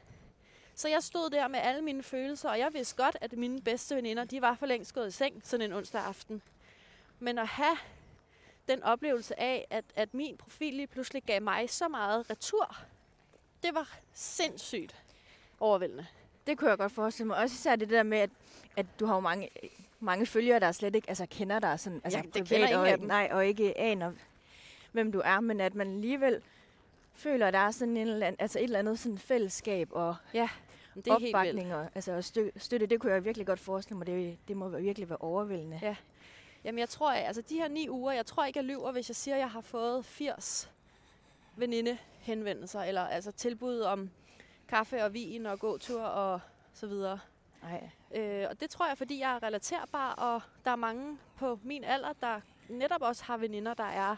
[0.75, 3.97] Så jeg stod der med alle mine følelser, og jeg vidste godt, at mine bedste
[3.97, 6.43] veninder, de var for længst gået i seng sådan en onsdag aften.
[7.19, 7.77] Men at have
[8.69, 12.77] den oplevelse af, at, at min profil lige pludselig gav mig så meget retur.
[13.63, 14.97] Det var sindssygt
[15.61, 16.07] overvældende.
[16.47, 17.37] Det kunne jeg godt forestille mig.
[17.37, 18.31] Også især det der med, at,
[18.77, 19.51] at du har jo mange,
[20.01, 23.01] mange følgere, der slet ikke altså, kender dig sådan, altså, Ja, det privat, kender ingen
[23.01, 23.07] og.
[23.07, 24.13] Nej, og ikke aner,
[24.93, 26.43] hvem du er, men at man alligevel
[27.19, 30.17] føler, at der er sådan en eller anden, altså et eller andet sådan fællesskab og
[30.95, 32.87] Det er helt opbakning og, altså, og stø, støtte.
[32.87, 34.07] Det kunne jeg virkelig godt forestille mig.
[34.07, 35.79] Det, det må virkelig være overvældende.
[35.83, 35.97] Ja.
[36.65, 39.17] Jamen jeg tror, altså de her ni uger, jeg tror ikke, jeg lyver, hvis jeg
[39.17, 40.71] siger, at jeg har fået 80
[41.57, 44.11] veninde henvendelser, eller altså tilbud om
[44.69, 46.41] kaffe og vin og gåtur og
[46.73, 47.21] så videre.
[47.63, 47.91] Nej.
[48.15, 51.85] Øh, og det tror jeg, fordi jeg er relaterbar, og der er mange på min
[51.85, 54.17] alder, der netop også har veninder, der er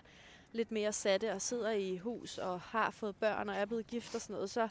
[0.53, 4.15] lidt mere satte og sidder i hus og har fået børn og er blevet gift
[4.15, 4.51] og sådan noget.
[4.51, 4.69] Så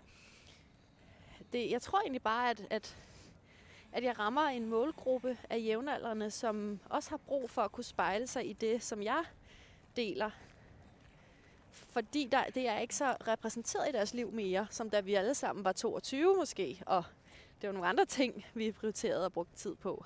[1.53, 2.97] det, jeg tror egentlig bare, at, at,
[3.91, 8.27] at jeg rammer en målgruppe af jævnaldrende, som også har brug for at kunne spejle
[8.27, 9.23] sig i det, som jeg
[9.95, 10.29] deler.
[11.71, 15.35] Fordi der, det er ikke så repræsenteret i deres liv mere, som da vi alle
[15.35, 17.03] sammen var 22 måske, og
[17.61, 20.05] det var nogle andre ting, vi prioriterede og brugte tid på.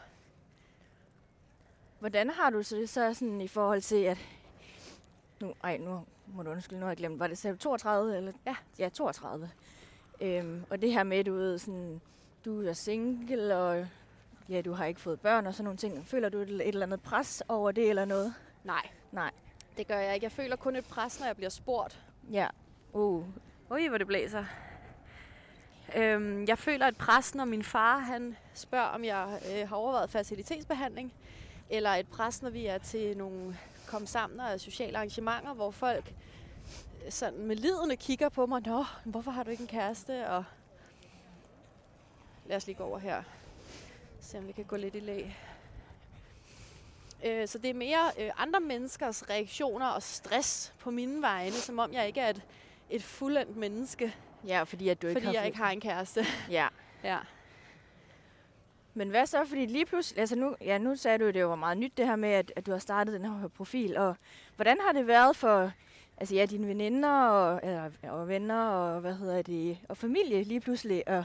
[1.99, 4.17] Hvordan har du så det så sådan i forhold til, at...
[5.43, 8.17] Nu, ej, nu må du undskylde, nu har jeg glemt, var det du 32?
[8.17, 8.31] Eller?
[8.45, 8.55] Ja.
[8.79, 9.49] Ja, 32.
[10.21, 12.01] Øhm, og det her med, du ved, sådan,
[12.45, 13.87] du er single, og
[14.49, 16.07] ja, du har ikke fået børn og sådan nogle ting.
[16.07, 18.33] Føler du et, et eller andet pres over det eller noget?
[18.63, 19.31] Nej, Nej.
[19.77, 20.23] det gør jeg ikke.
[20.23, 22.01] Jeg føler kun et pres, når jeg bliver spurgt.
[22.31, 22.47] Ja.
[22.93, 23.25] Uh,
[23.71, 24.45] Ui, hvor det blæser.
[25.95, 30.09] Øhm, jeg føler et pres, når min far han spørger, om jeg øh, har overvejet
[30.09, 31.13] facilitetsbehandling.
[31.69, 33.57] Eller et pres, når vi er til nogle
[33.93, 36.13] kom sammen og sociale arrangementer, hvor folk
[37.05, 38.61] øh, sådan med lidende kigger på mig.
[38.65, 40.29] Nå, hvorfor har du ikke en kæreste?
[40.29, 40.43] Og
[42.45, 43.23] lad os lige gå over her.
[44.21, 45.37] Se om vi kan gå lidt i lag.
[47.23, 51.79] Øh, så det er mere øh, andre menneskers reaktioner og stress på mine vegne, som
[51.79, 52.41] om jeg ikke er et,
[52.89, 54.15] et fuldendt menneske,
[54.47, 56.25] ja, fordi at du ikke fordi har jeg ikke har en kæreste.
[56.49, 56.67] Ja.
[57.03, 57.17] ja.
[58.93, 59.45] Men hvad så?
[59.45, 62.07] Fordi lige pludselig, altså nu, ja, nu sagde du, at det var meget nyt det
[62.07, 63.97] her med, at, at du har startet den her profil.
[63.97, 64.15] Og
[64.55, 65.71] hvordan har det været for
[66.17, 70.59] altså, ja, dine veninder og, eller, og venner og, hvad hedder det, og familie lige
[70.59, 71.23] pludselig at,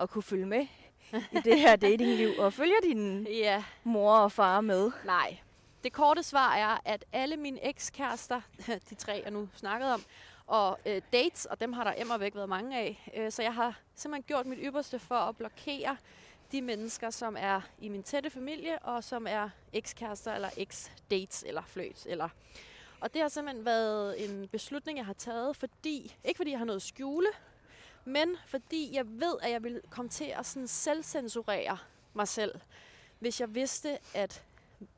[0.00, 0.66] at kunne følge med
[1.12, 2.30] i det her datingliv?
[2.38, 4.90] Og følger din Ja, mor og far med?
[5.04, 5.36] nej.
[5.84, 8.40] Det korte svar er, at alle mine ekskærester,
[8.90, 10.02] de tre jeg nu snakkede om,
[10.46, 13.54] og øh, dates, og dem har der emmer væk været mange af, øh, så jeg
[13.54, 15.96] har simpelthen gjort mit ypperste for at blokere
[16.52, 21.62] de mennesker, som er i min tætte familie, og som er ekskærester, eller eks-dates, eller
[21.62, 22.28] fløjts, eller...
[23.00, 26.66] Og det har simpelthen været en beslutning, jeg har taget, fordi, ikke fordi jeg har
[26.66, 27.26] noget at skjule,
[28.04, 31.78] men fordi jeg ved, at jeg vil komme til at sådan selvcensurere
[32.14, 32.60] mig selv,
[33.18, 34.44] hvis jeg vidste, at,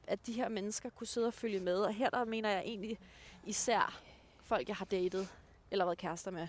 [0.06, 1.76] at de her mennesker kunne sidde og følge med.
[1.76, 2.98] Og her der mener jeg egentlig
[3.44, 4.00] især
[4.42, 5.28] folk, jeg har datet
[5.70, 6.48] eller været kærester med.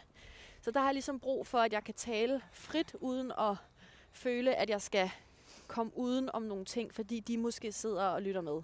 [0.62, 3.56] Så der har jeg ligesom brug for, at jeg kan tale frit, uden at
[4.15, 5.12] føle, at jeg skal
[5.67, 8.62] komme uden om nogle ting, fordi de måske sidder og lytter med.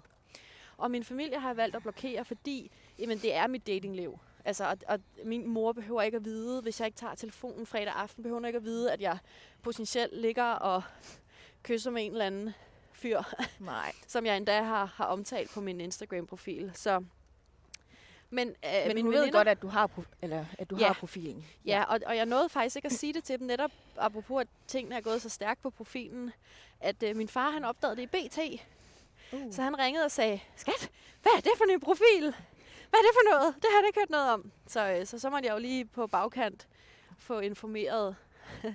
[0.76, 4.18] Og min familie har jeg valgt at blokere, fordi jamen, det er mit datingliv.
[4.44, 7.92] Altså, og, og min mor behøver ikke at vide, hvis jeg ikke tager telefonen fredag
[7.92, 9.18] aften, behøver hun ikke at vide, at jeg
[9.62, 10.82] potentielt ligger og
[11.62, 12.54] kysser med en eller anden
[12.92, 13.22] fyr,
[13.60, 13.92] Nej.
[14.06, 16.70] som jeg endda har, har omtalt på min Instagram-profil.
[16.74, 17.04] Så,
[18.32, 18.54] men øh,
[18.86, 19.90] Men du ved veninder- godt, at du har,
[20.22, 20.86] eller, at du Ja.
[20.86, 21.44] har profilen.
[21.64, 24.48] Ja, og, og jeg nåede faktisk ikke at sige det til dem, netop apropos, at
[24.66, 26.32] tingene er gået så stærkt på profilen,
[26.80, 28.38] at øh, min far han opdagede det i BT.
[29.32, 29.52] Uh.
[29.54, 30.90] Så han ringede og sagde, skat,
[31.22, 32.20] hvad er det for en profil?
[32.90, 33.54] Hvad er det for noget?
[33.56, 34.50] Det har jeg ikke hørt noget om.
[34.66, 36.68] Så, øh, så, så måtte jeg jo lige på bagkant
[37.18, 38.16] få informeret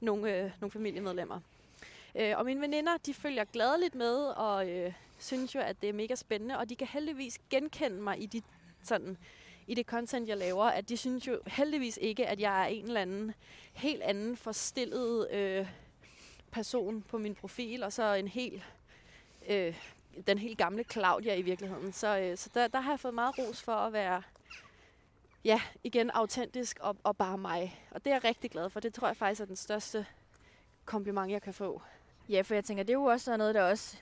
[0.00, 1.40] nogle, øh, nogle familiemedlemmer.
[2.14, 5.92] Øh, og mine veninder, de følger gladeligt med, og øh, synes jo, at det er
[5.92, 8.42] mega spændende, og de kan heldigvis genkende mig i de
[8.88, 9.18] sådan
[9.66, 12.84] i det content, jeg laver, at de synes jo heldigvis ikke, at jeg er en
[12.84, 13.34] eller anden
[13.72, 15.66] helt anden forstillet øh,
[16.50, 18.62] person på min profil, og så en helt
[19.48, 19.74] øh,
[20.26, 21.92] den helt gamle Claudia i virkeligheden.
[21.92, 24.22] Så, øh, så der, der har jeg fået meget ros for at være
[25.44, 27.80] ja, igen autentisk og, og bare mig.
[27.90, 28.80] Og det er jeg rigtig glad for.
[28.80, 30.06] Det tror jeg faktisk er den største
[30.84, 31.82] kompliment, jeg kan få.
[32.28, 33.96] Ja, for jeg tænker, det er jo også noget, der også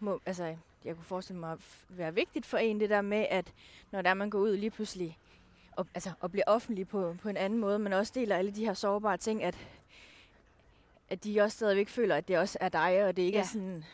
[0.00, 3.52] må, altså, jeg kunne forestille mig at være vigtigt for en, det der med, at
[3.90, 5.18] når der man går ud lige pludselig
[5.76, 8.64] og, altså, og bliver offentlig på, på en anden måde, men også deler alle de
[8.64, 9.56] her sårbare ting, at,
[11.08, 13.38] at de også stadigvæk føler, at det også er dig, og det ikke.
[13.38, 13.42] Ja.
[13.42, 13.84] er sådan,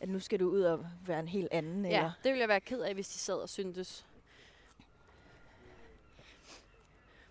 [0.00, 1.84] at nu skal du ud og være en helt anden.
[1.84, 4.06] Ja, Eller, det ville jeg være ked af, hvis de sad og syntes.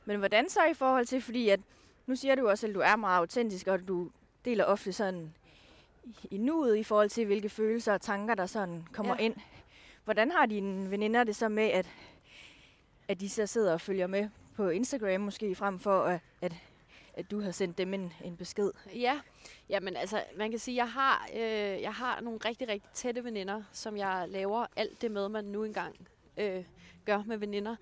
[0.06, 1.60] Men hvordan så i forhold til, fordi at,
[2.06, 4.12] nu siger du også, at du er meget autentisk, og du
[4.46, 5.34] deler ofte sådan
[6.32, 9.24] i- nuet i forhold til, hvilke følelser og tanker, der sådan kommer ja.
[9.26, 9.36] Ind.
[10.04, 11.90] Hvordan har dine veninder det så med, at,
[13.08, 16.54] at de så sidder og følger med på Instagram måske, frem for at, at,
[17.14, 18.72] at du har sendt dem en, en besked.
[18.96, 19.20] Ja,
[19.70, 21.42] jamen altså, man kan sige, jeg har, øh,
[21.82, 25.64] jeg har nogle rigtig, rigtig tætte veninder, som jeg laver alt det med, man nu
[25.64, 26.64] engang øh,
[27.06, 27.76] gør med veninder.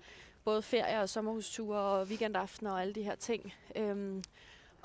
[0.44, 3.54] Både ferie og sommerhusture og weekendaftener og alle de her ting.
[3.76, 4.22] Øhm,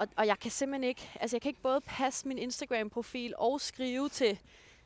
[0.04, 3.62] og, og jeg kan simpelthen ikke, altså jeg kan ikke både passe min Instagram-profil og
[3.62, 4.40] skrive til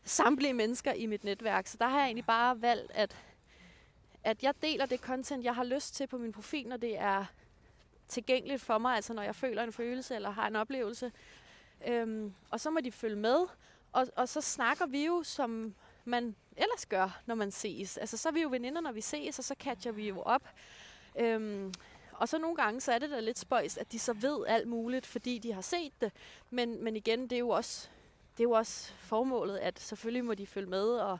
[0.03, 1.67] samtlige mennesker i mit netværk.
[1.67, 3.17] Så der har jeg egentlig bare valgt, at,
[4.23, 7.25] at jeg deler det content, jeg har lyst til på min profil, når det er
[8.07, 11.11] tilgængeligt for mig, altså når jeg føler en følelse eller har en oplevelse.
[11.87, 13.45] Øhm, og så må de følge med,
[13.91, 15.75] og, og så snakker vi jo, som
[16.05, 17.97] man ellers gør, når man ses.
[17.97, 20.49] Altså så er vi jo veninder, når vi ses, og så catcher vi jo op.
[21.19, 21.73] Øhm,
[22.17, 24.67] og så nogle gange, så er det da lidt spøjst, at de så ved alt
[24.67, 26.11] muligt, fordi de har set det.
[26.49, 27.89] Men, men igen, det er jo også,
[28.37, 31.17] det er jo også formålet, at selvfølgelig må de følge med og,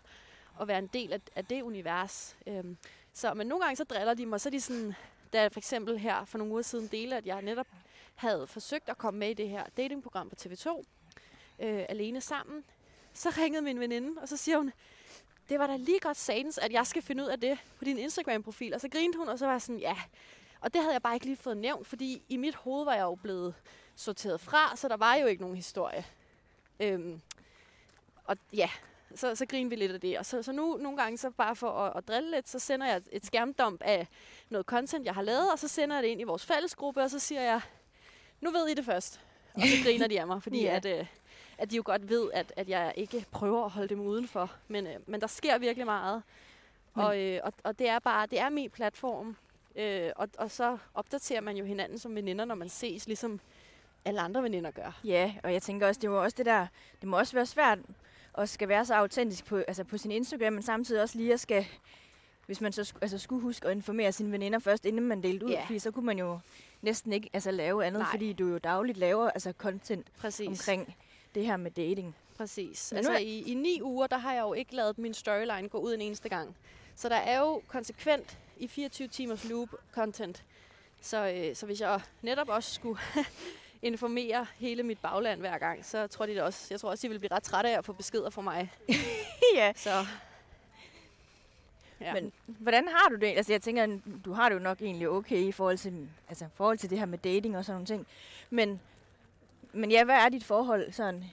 [0.56, 2.38] og være en del af, af det univers.
[2.48, 2.78] Øhm,
[3.14, 4.96] så, men nogle gange så driller de mig, så er de sådan,
[5.34, 7.68] da jeg for eksempel her for nogle uger siden delte, at jeg netop
[8.16, 10.84] havde forsøgt at komme med i det her datingprogram på TV2,
[11.60, 12.64] øh, alene sammen,
[13.14, 14.72] så ringede min veninde, og så siger hun,
[15.50, 17.98] det var da lige godt sagens, at jeg skal finde ud af det på din
[17.98, 18.74] Instagram-profil.
[18.74, 19.96] Og så grinte hun, og så var jeg sådan, ja.
[20.60, 23.04] Og det havde jeg bare ikke lige fået nævnt, fordi i mit hoved var jeg
[23.04, 23.54] jo blevet
[23.96, 26.06] sorteret fra, så der var jo ikke nogen historie.
[26.80, 27.22] Øhm,
[28.26, 28.70] og ja,
[29.16, 30.18] så, så griner vi lidt af det.
[30.18, 32.88] Og så, så nu nogle gange, så bare for at, at drille lidt, så sender
[32.88, 34.08] jeg et skærmdump af
[34.50, 37.10] noget content, jeg har lavet, og så sender jeg det ind i vores fællesgruppe, og
[37.10, 37.62] så siger jeg,
[38.42, 39.22] nu ved I det først.
[39.54, 40.76] Og så griner de af mig, fordi ja.
[40.76, 41.06] at, øh,
[41.58, 44.52] at de jo godt ved, at, at jeg ikke prøver at holde dem udenfor.
[44.68, 46.24] Men, øh, men der sker virkelig meget.
[46.96, 47.06] Men.
[47.06, 49.38] Og, øh, og, og det er bare, det er min platform.
[49.78, 53.40] Øh, og, og så opdaterer man jo hinanden som veninder, når man ses, ligesom
[54.06, 55.00] alle andre veninder gør.
[55.04, 56.68] Ja, og jeg tænker også, det må også det der,
[57.02, 57.80] det må også være svært
[58.38, 61.40] at skal være så autentisk på, altså på sin Instagram, men samtidig også lige at
[61.40, 61.66] skal,
[62.46, 65.52] hvis man så altså skulle huske at informere sine veninder først, inden man delte ud,
[65.52, 65.64] Ja.
[65.66, 66.40] fordi så kunne man jo
[66.82, 68.12] næsten ikke altså, lave andet, Nej.
[68.12, 70.48] fordi du jo dagligt laver altså, content Præcis.
[70.48, 70.96] omkring
[71.36, 72.16] det her med dating.
[72.38, 72.92] Præcis.
[72.92, 75.14] Men Altså nu er- i, i ni uger, der har jeg jo ikke lavet min
[75.14, 76.56] storyline gå ud en eneste gang.
[76.96, 80.44] Så der er jo konsekvent i 24 timers loop content.
[81.02, 83.00] Så, øh, så hvis jeg netop også skulle
[83.82, 87.12] informere hele mit bagland hver gang, så tror de det også, jeg tror også, de
[87.12, 88.72] vil blive ret trætte af at få beskeder fra mig.
[89.56, 89.74] ja.
[89.76, 90.06] Så
[92.02, 92.14] ja.
[92.14, 93.28] Men hvordan har du det?
[93.28, 96.48] Altså jeg tænker, du har det jo nok egentlig okay i forhold til, altså, i
[96.56, 98.08] forhold til det her med dating og sådan nogle ting.
[98.50, 98.80] Men,
[99.74, 101.24] men ja, hvad er dit forhold sådan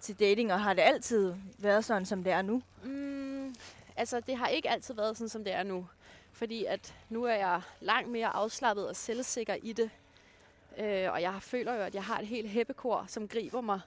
[0.00, 2.62] til dating, og har det altid været sådan, som det er nu?
[2.84, 3.54] Mm,
[3.96, 5.86] altså, det har ikke altid været sådan, som det er nu.
[6.32, 9.90] Fordi at nu er jeg langt mere afslappet og selvsikker i det.
[10.78, 13.80] Øh, og jeg føler jo, at jeg har et helt hæppekor, som griber mig,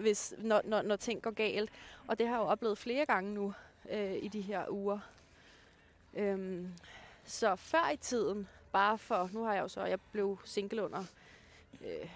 [0.00, 1.70] hvis, når, når, når ting går galt.
[2.06, 3.54] Og det har jeg jo oplevet flere gange nu
[3.90, 4.98] øh, i de her uger.
[6.14, 6.72] Øhm,
[7.24, 11.04] så før i tiden, bare for, nu har jeg jo så, jeg blev single under
[11.84, 12.10] øh,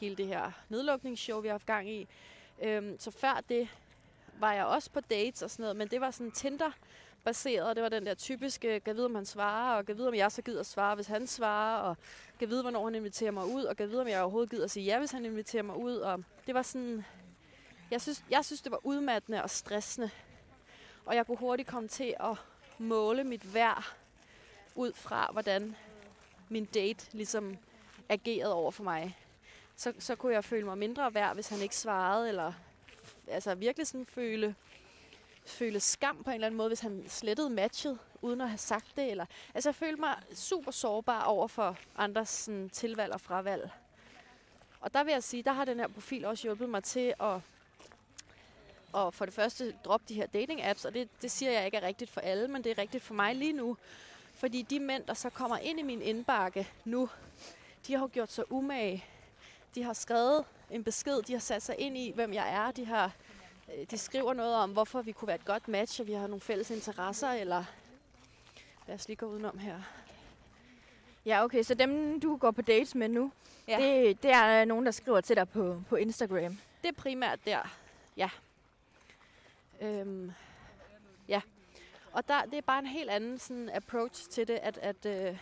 [0.00, 2.08] hele det her nedlukningsshow, vi har haft gang i.
[2.62, 3.68] Øhm, så før det
[4.38, 6.70] var jeg også på dates og sådan noget, men det var sådan Tinder,
[7.26, 7.76] baseret.
[7.76, 10.32] Det var den der typiske, gav vide, om han svarer, og gav vide, om jeg
[10.32, 11.96] så gider svare, hvis han svarer, og
[12.38, 14.84] gav vide, hvornår han inviterer mig ud, og gav vide, om jeg overhovedet gider sige
[14.84, 15.96] ja, hvis han inviterer mig ud.
[15.96, 17.04] Og det var sådan,
[17.90, 20.10] jeg synes, jeg synes, det var udmattende og stressende.
[21.06, 22.36] Og jeg kunne hurtigt komme til at
[22.78, 23.94] måle mit værd
[24.74, 25.76] ud fra, hvordan
[26.48, 27.56] min date ligesom
[28.08, 29.18] agerede over for mig.
[29.76, 32.52] Så, så kunne jeg føle mig mindre værd, hvis han ikke svarede, eller
[33.28, 34.54] altså virkelig sådan føle,
[35.46, 38.96] føle skam på en eller anden måde, hvis han slettede matchet, uden at have sagt
[38.96, 39.10] det.
[39.10, 43.70] Eller, altså jeg følte mig super sårbar over for andres sådan, tilvalg og fravalg.
[44.80, 47.40] Og der vil jeg sige, der har den her profil også hjulpet mig til at,
[48.92, 51.76] og for det første droppe de her dating apps, og det, det siger jeg ikke
[51.76, 53.76] er rigtigt for alle, men det er rigtigt for mig lige nu.
[54.34, 57.08] Fordi de mænd, der så kommer ind i min indbakke nu,
[57.86, 59.04] de har gjort sig umage.
[59.74, 62.70] De har skrevet en besked, de har sat sig ind i, hvem jeg er.
[62.70, 63.12] De, har,
[63.74, 66.26] øh, de skriver noget om, hvorfor vi kunne være et godt match, og vi har
[66.26, 67.64] nogle fælles interesser, eller
[68.86, 69.80] lad os lige gå udenom her.
[71.26, 73.32] Ja, okay, så dem, du går på dates med nu,
[73.68, 73.78] Ja.
[73.80, 76.58] det, det er nogen, der skriver til dig på, på Instagram.
[76.82, 77.76] Det er primært der,
[78.16, 78.30] ja.
[79.80, 80.32] Øhm,
[81.28, 81.40] ja.
[82.12, 85.38] Og der, det er bare en helt anden sådan, approach til det, at, at, øh,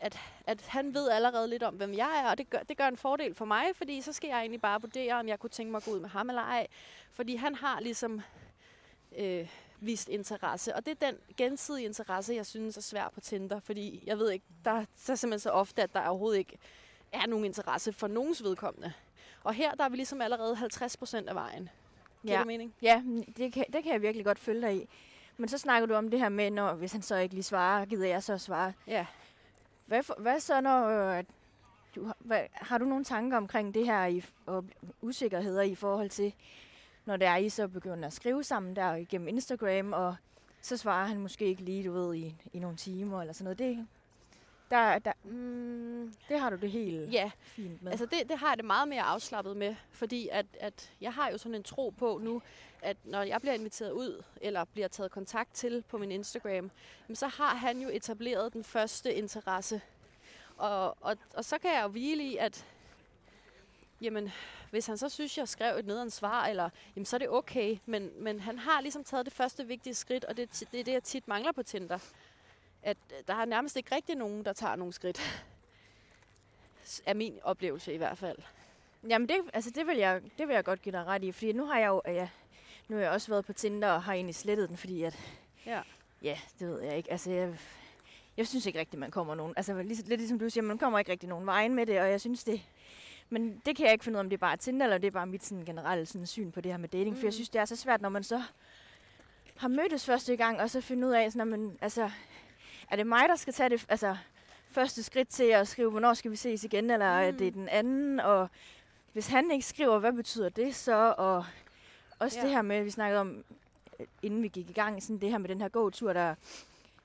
[0.00, 2.88] at, at han ved allerede lidt om, hvem jeg er, og det gør, det gør
[2.88, 5.70] en fordel for mig, fordi så skal jeg egentlig bare vurdere, om jeg kunne tænke
[5.70, 6.66] mig at gå ud med ham eller ej.
[7.12, 8.20] Fordi han har ligesom
[9.18, 9.48] øh,
[9.80, 14.02] vist interesse, og det er den gensidige interesse, jeg synes er svær på Tinder, fordi
[14.06, 16.58] jeg ved ikke, der, der er simpelthen så ofte, at der overhovedet ikke
[17.12, 18.92] er nogen interesse for nogens vedkommende.
[19.44, 21.68] Og her der er vi ligesom allerede 50 procent af vejen.
[22.22, 22.38] Giver Ja.
[22.38, 22.74] det mening?
[22.82, 23.02] Ja,
[23.36, 24.88] det kan, det kan jeg virkelig godt følge dig i.
[25.36, 27.84] Men så snakker du om det her med, når, hvis han så ikke lige svarer,
[27.86, 28.72] gider jeg så svare.
[28.86, 29.06] Ja.
[29.90, 31.24] Hvad, for, hvad så, når øh,
[31.94, 34.64] du, har- hvad, har du nogle tanker omkring det her i, og
[35.02, 36.34] usikkerheder i forhold til,
[37.04, 40.16] når det er, I så begynder at skrive sammen der igennem Instagram, og
[40.62, 43.58] så svarer han måske ikke lige, du ved, i, i nogle timer eller sådan noget.
[43.58, 43.86] Det,
[44.70, 47.90] der, der, Mm, det har du det helt ja, fint med.
[47.92, 51.30] altså det, det har jeg det meget mere afslappet med, fordi at, at jeg har
[51.30, 52.42] jo sådan en tro på nu,
[52.82, 56.70] at når jeg bliver inviteret ud, eller bliver taget kontakt til på min Instagram,
[57.14, 59.80] så har han jo etableret den første interesse.
[60.56, 62.66] Og, og, og så kan jeg jo hvile i, at
[64.00, 64.32] jamen,
[64.70, 67.78] hvis han så synes, jeg skrev et nederen svar, eller, jamen, så er det okay.
[67.86, 70.92] Men, men han har ligesom taget det første vigtige skridt, og det, det er det,
[70.92, 71.98] jeg tit mangler på Tinder.
[72.82, 75.20] At øh, der er nærmest ikke rigtig nogen, der tager nogle skridt.
[77.06, 78.38] Er min oplevelse i hvert fald.
[79.08, 81.52] Jamen, det, altså, det, vil jeg, det vil jeg godt give dig ret i, fordi
[81.52, 82.28] nu har jeg jo ja,
[82.88, 85.18] nu har jeg også været på Tinder og har egentlig slettet den, fordi at,
[85.66, 85.80] Ja.
[86.22, 87.10] ja, det ved jeg ikke.
[87.12, 87.58] Altså, jeg,
[88.36, 90.98] jeg synes ikke rigtigt, man kommer nogen, altså lidt, lidt ligesom du siger, man kommer
[90.98, 92.62] ikke rigtig nogen vejen med det, og jeg synes det,
[93.30, 95.06] men det kan jeg ikke finde ud af, om det er bare Tinder, eller det
[95.06, 97.16] er bare mit sådan, generelle sådan, syn på det her med dating, mm.
[97.16, 97.32] for jeg Mm.
[97.32, 98.42] synes, det er så svært, når man så
[99.56, 102.10] har mødtes første gang, og så finde ud af, sådan, at man, altså,
[102.90, 104.16] er det mig, der skal tage det altså,
[104.70, 107.26] første skridt til at skrive, hvornår skal vi ses igen, eller mm.
[107.26, 107.60] er det Mm.
[107.60, 108.48] den anden, og
[109.12, 111.44] hvis han ikke skriver, hvad betyder det så, og
[112.18, 112.44] også Ja.
[112.44, 113.44] det her med, vi snakkede om,
[114.00, 116.34] øh, inden vi gik i gang, sådan det her med den her gåtur, der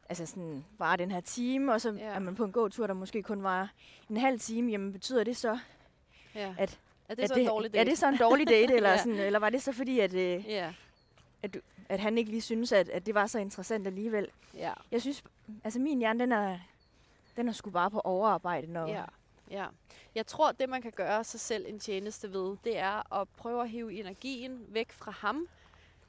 [0.09, 2.05] altså sådan var den her time, og så Ja.
[2.05, 3.69] er man på en gåtur, der måske kun var
[4.09, 5.57] en halv time, jamen betyder det så,
[6.35, 6.55] Ja.
[6.57, 7.79] At- er det at så en dårlig date?
[7.79, 8.97] er det så en dårlig date, eller, Ja.
[8.97, 10.73] sådan, eller var det så fordi, at, øh, Ja,
[11.43, 11.57] at
[11.89, 14.27] han ikke lige synes, at, at det var så interessant alligevel?
[14.53, 15.23] ja, Jeg synes,
[15.63, 16.59] altså min hjerne, den er,
[17.35, 19.03] den er sgu bare på overarbejde, når, ja,
[19.51, 19.65] ja.
[20.15, 23.61] Jeg tror, det man kan gøre sig selv en tjeneste ved, det er at prøve
[23.61, 25.47] at hive energien væk fra ham.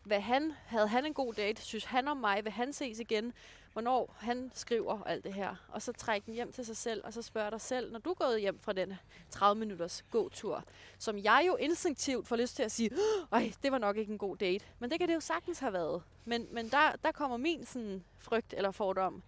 [0.04, 1.62] Hvad han, havde han en god date?
[1.62, 2.44] Synes han om mig?
[2.44, 3.32] Vil han ses igen?
[3.76, 5.54] Hvornår han skriver alt det her?
[5.68, 8.10] Og så trække den hjem til sig selv, og så spørge dig selv, når du
[8.10, 8.94] er gået hjem fra den
[9.30, 10.64] 30 minutters gåtur,
[10.98, 12.90] som jeg jo instinktivt får lyst til at sige,
[13.32, 14.64] ej, det var nok ikke en god date.
[14.78, 16.02] Men det kan det jo sagtens have været.
[16.24, 19.22] Men, men der, der kommer min sådan, frygt eller fordom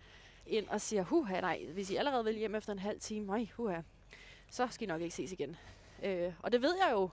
[0.47, 3.49] ind og siger, huha, nej, hvis I allerede vil hjem efter en halv time, nej,
[3.57, 3.81] huha,
[4.51, 5.57] så skal I nok ikke ses igen.
[6.03, 7.11] Øh, og det ved jeg jo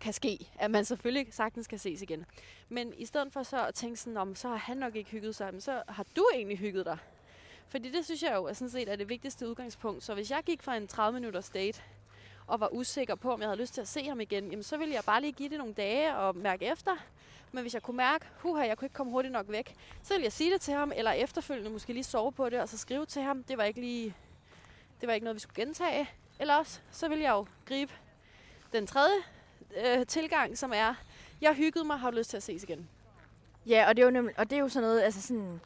[0.00, 2.26] kan ske, at man selvfølgelig sagtens kan ses igen.
[2.68, 5.34] Men i stedet for så at tænke sådan, om så har han nok ikke hygget
[5.36, 6.98] sig, men så har du egentlig hygget dig.
[7.68, 10.04] Fordi det synes jeg jo er sådan set er det vigtigste udgangspunkt.
[10.04, 11.82] Så hvis jeg gik fra en 30 minutters date,
[12.46, 14.76] og var usikker på, om jeg havde lyst til at se ham igen, jamen så
[14.76, 16.96] ville jeg bare lige give det nogle dage og mærke efter.
[17.52, 20.24] Men hvis jeg kunne mærke, huha, jeg kunne ikke komme hurtigt nok væk, så ville
[20.24, 23.06] jeg sige det til ham, eller efterfølgende måske lige sove på det, og så skrive
[23.06, 24.14] til ham, det var ikke lige,
[25.00, 26.10] det var ikke noget, vi skulle gentage.
[26.40, 27.92] Eller også, så ville jeg jo gribe
[28.72, 29.22] den tredje
[29.76, 30.94] øh, tilgang, som er,
[31.40, 32.88] jeg hyggede mig, har du lyst til at ses igen?
[33.66, 35.60] Ja, og det er jo, nemlig, og det er jo sådan noget, altså sådan,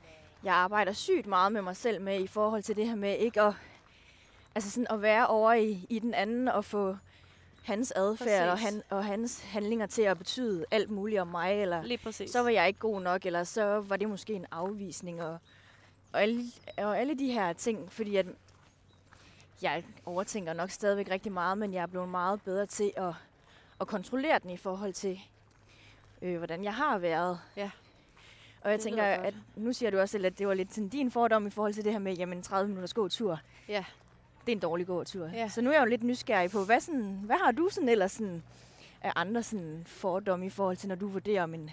[0.44, 3.40] jeg arbejder sygt meget med mig selv med i forhold til det her med ikke
[3.42, 3.54] at,
[4.54, 6.96] altså sådan at være over i, i den anden og få
[7.64, 11.82] hans adfærd og, han, og hans handlinger til at betyde alt muligt om mig, eller
[12.28, 15.38] så var jeg ikke god nok, eller så var det måske en afvisning, og,
[16.12, 16.44] og, alle,
[16.78, 18.26] og alle de her ting, fordi at
[19.62, 23.14] jeg overtænker nok stadigvæk rigtig meget, men jeg er blevet meget bedre til at,
[23.83, 25.21] at kontrollere den i forhold til,
[26.23, 27.40] øh, hvordan jeg har været.
[27.57, 27.71] Ja.
[28.61, 30.88] Og jeg Det tænker, at nu siger du også selv, at det var lidt sådan
[30.88, 33.40] din fordom i forhold til det her med, jamen 30 minutters gåtur.
[33.68, 33.85] Ja.
[34.47, 35.27] Det er en dårlig gåtur.
[35.27, 35.49] Ja.
[35.49, 38.12] Så nu er jeg jo lidt nysgerrig på, hvad, sådan, hvad har du sådan ellers
[38.12, 38.42] sådan
[39.03, 41.71] af andre sådan fordomme i forhold til, når du vurderer, om en,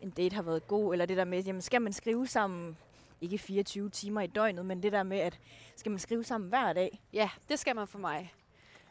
[0.00, 2.76] en date har været god, eller det der med, jamen skal man skrive sammen,
[3.20, 5.38] ikke 24 timer i døgnet, men det der med, at
[5.76, 7.00] skal man skrive sammen hver dag?
[7.12, 8.34] Ja, det skal man for mig.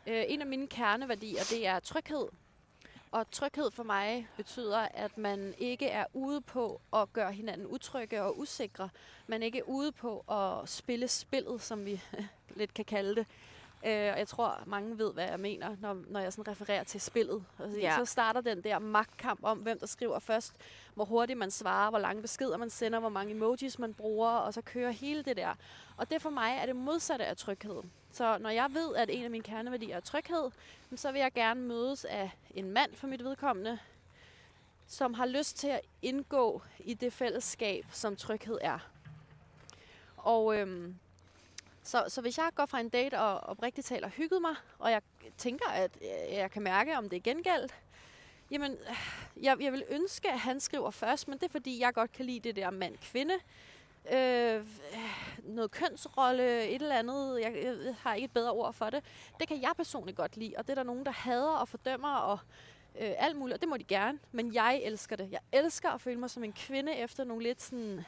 [0.08, 2.28] Øh, en af mine kerneværdier, det er tryghed.
[3.14, 8.22] Og tryghed for mig betyder, at man ikke er ude på at gøre hinanden utrygge
[8.22, 8.90] og usikre.
[9.28, 12.02] Man ikke er ude på at spille spillet, som vi
[12.60, 13.28] lidt kan kalde det.
[13.86, 17.02] Øh, og jeg tror, mange ved, hvad jeg mener, når, når jeg sådan refererer til
[17.02, 17.44] spillet.
[17.60, 17.96] Altså, Ja.
[17.98, 20.54] Så starter den der magtkamp om, hvem der skriver først,
[20.94, 24.54] hvor hurtigt man svarer, hvor lange beskeder man sender, hvor mange emojis man bruger, og
[24.54, 25.54] så kører hele det der.
[25.98, 27.82] Og det for mig er det modsatte af tryghed.
[28.12, 30.52] Så når jeg ved, at en af mine kerneværdier er tryghed,
[30.96, 33.80] så vil jeg gerne mødes af en mand for mit vedkommende,
[34.88, 38.80] som har lyst til at indgå i det fællesskab, som tryghed er.
[40.18, 40.96] Og øhm,
[41.84, 45.02] så, så hvis jeg går fra en date og oprigtigt taler hygget mig, og jeg
[45.38, 47.74] tænker, at øh, jeg kan mærke, om det er gengældt,
[48.52, 51.94] jamen, øh, jeg, jeg vil ønske, at han skriver først, men det er fordi, jeg
[51.94, 53.34] godt kan lide det der mand-kvinde.
[54.14, 54.68] Øh,
[55.44, 59.04] noget kønsrolle, et eller andet, jeg, jeg har ikke et bedre ord for det.
[59.40, 62.16] Det kan jeg personligt godt lide, og det er der nogen, der hader og fordømmer,
[62.16, 62.40] og
[63.00, 65.32] øh, alt muligt, og det må de gerne, men jeg elsker det.
[65.32, 68.06] Jeg elsker at føle mig som en kvinde efter nogle lidt sådan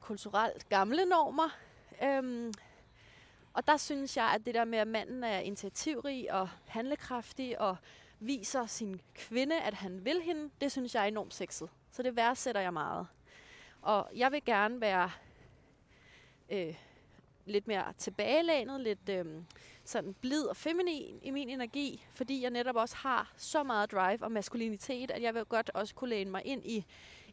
[0.00, 1.58] kulturelt gamle normer.
[2.02, 2.52] Øhm,
[3.52, 7.76] og der synes jeg, at det der med, at manden er initiativrig og handlekraftig og
[8.20, 11.68] viser sin kvinde, at han vil hende, det synes jeg er enormt sexet.
[11.90, 13.06] Så det værdsætter jeg meget.
[13.82, 15.10] Og jeg vil gerne være
[16.50, 16.76] øh,
[17.46, 19.26] lidt mere tilbagelænet, lidt øh,
[19.84, 24.22] sådan blid og feminin i min energi, fordi jeg netop også har så meget drive
[24.22, 26.84] og maskulinitet, at jeg vil godt også kunne læne mig ind i,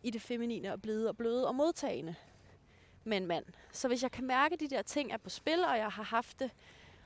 [0.04, 2.16] i det feminine og blide og bløde og modtagende
[3.08, 3.46] med en mand.
[3.72, 6.04] Så hvis jeg kan mærke, at de der ting er på spil, og jeg har
[6.04, 6.52] haft det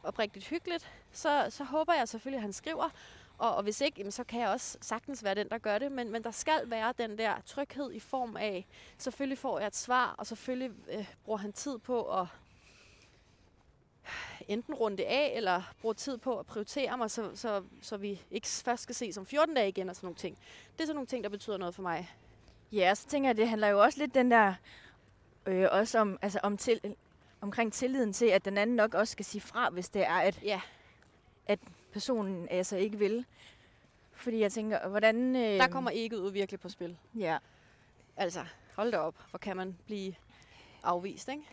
[0.04, 2.89] oprigtigt hyggeligt, så, så håber jeg selvfølgelig, at han skriver.
[3.38, 5.91] Og, og hvis ikke, jamen, så kan jeg også sagtens være den, der gør det.
[5.91, 9.76] Men, men der skal være den der tryghed i form af, selvfølgelig får jeg et
[9.76, 12.28] svar, og selvfølgelig øh, bruger han tid på at
[14.47, 18.47] enten runde af, eller bruge tid på at prioritere mig, så, så, så vi ikke
[18.47, 20.38] først skal se som 14 dage igen og sådan nogle ting.
[20.74, 22.16] Det er sådan nogle ting, der betyder noget for mig.
[22.72, 24.54] Ja, så tænker jeg, det handler jo også lidt den der,
[25.46, 26.96] øh, også om, altså om til,
[27.42, 30.39] omkring tilliden til, at den anden nok også skal sige fra, hvis det er, at,
[30.44, 30.62] Ja,
[31.48, 31.60] at
[31.94, 33.26] personen altså ikke vil.
[34.14, 35.36] Fordi jeg tænker, hvordan...
[35.36, 36.98] Øh, der kommer ikke ud virkelig på spil.
[37.16, 37.38] Ja,
[38.18, 40.16] Altså, hold da op, hvor kan man blive
[40.84, 41.44] afvist, ikke?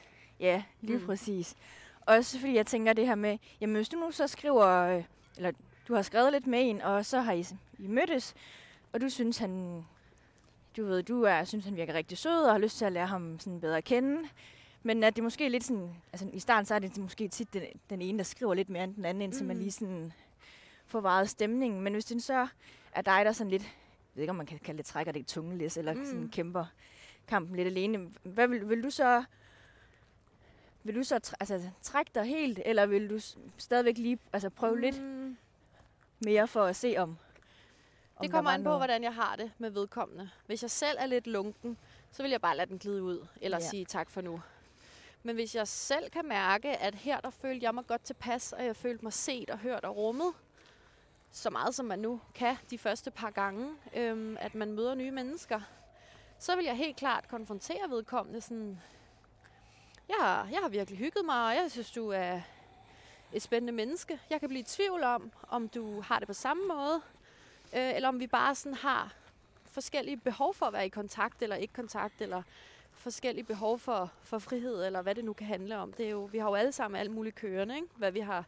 [0.40, 1.06] ja lige Mm.
[1.06, 1.56] præcis.
[2.00, 5.04] Også fordi jeg tænker det her med, jamen hvis du nu så skriver, øh,
[5.36, 5.52] eller
[5.88, 7.44] du har skrevet lidt med en, og så har I,
[7.78, 8.34] I mødtes,
[8.92, 9.84] og du synes, han,
[10.78, 13.06] du ved, du er, synes, han virker rigtig sød, og har lyst til at lære
[13.06, 14.28] ham sådan bedre at kende.
[14.82, 17.52] Men at det måske er lidt sådan, altså i starten så er det måske tit
[17.52, 19.48] den, den ene, der skriver lidt mere end den anden, indtil mm.
[19.48, 20.12] man lige sådan
[20.86, 21.80] får varet stemningen.
[21.80, 22.46] Men hvis det så
[22.92, 23.70] er dig, der sådan lidt, jeg
[24.14, 26.04] ved ikke, om man kan kalde det trækker det tungelæs, eller Mm.
[26.04, 26.64] sådan kæmper
[27.28, 28.10] kampen lidt alene.
[28.22, 29.24] Hvad vil, vil du så
[30.84, 33.18] vil du så altså, trække dig helt, eller vil du
[33.56, 34.80] stadigvæk lige altså, prøve mm.
[34.80, 35.02] lidt
[36.24, 37.16] mere for at se om
[38.22, 38.80] det kommer an på, noget?
[38.80, 40.30] hvordan jeg har det med vedkommende.
[40.46, 41.78] Hvis jeg selv er lidt lunken,
[42.10, 43.64] så vil jeg bare lade den glide ud, eller ja.
[43.64, 43.70] Ja.
[43.70, 44.40] sige tak for nu.
[45.22, 48.64] Men hvis jeg selv kan mærke, at her der følte jeg mig godt tilpas, og
[48.64, 50.32] jeg følte mig set og hørt og rummet,
[51.30, 55.10] så meget som man nu kan de første par gange, øhm, at man møder nye
[55.10, 55.60] mennesker,
[56.38, 58.80] så vil jeg helt klart konfrontere vedkommende sådan,
[60.08, 62.40] jeg har, jeg har virkelig hygget mig, og jeg synes, du er
[63.32, 64.20] et spændende menneske.
[64.30, 67.00] Jeg kan blive i tvivl om, om du har det på samme måde,
[67.76, 69.14] øh, eller om vi bare sådan har
[69.70, 72.42] forskellige behov for at være i kontakt eller ikke kontakt, eller
[72.92, 75.92] forskellige behov for, for frihed, eller hvad det nu kan handle om.
[75.92, 77.88] Det er jo, vi har jo alle sammen alt muligt kørende, ikke?
[77.96, 78.44] hvad vi har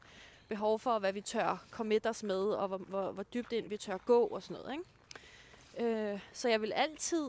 [0.49, 3.69] behov for, og hvad vi tør commit os med, og hvor, hvor, hvor dybt ind
[3.69, 4.73] vi tør gå og sådan noget.
[4.73, 6.13] Ikke?
[6.13, 7.27] Øh, så jeg vil altid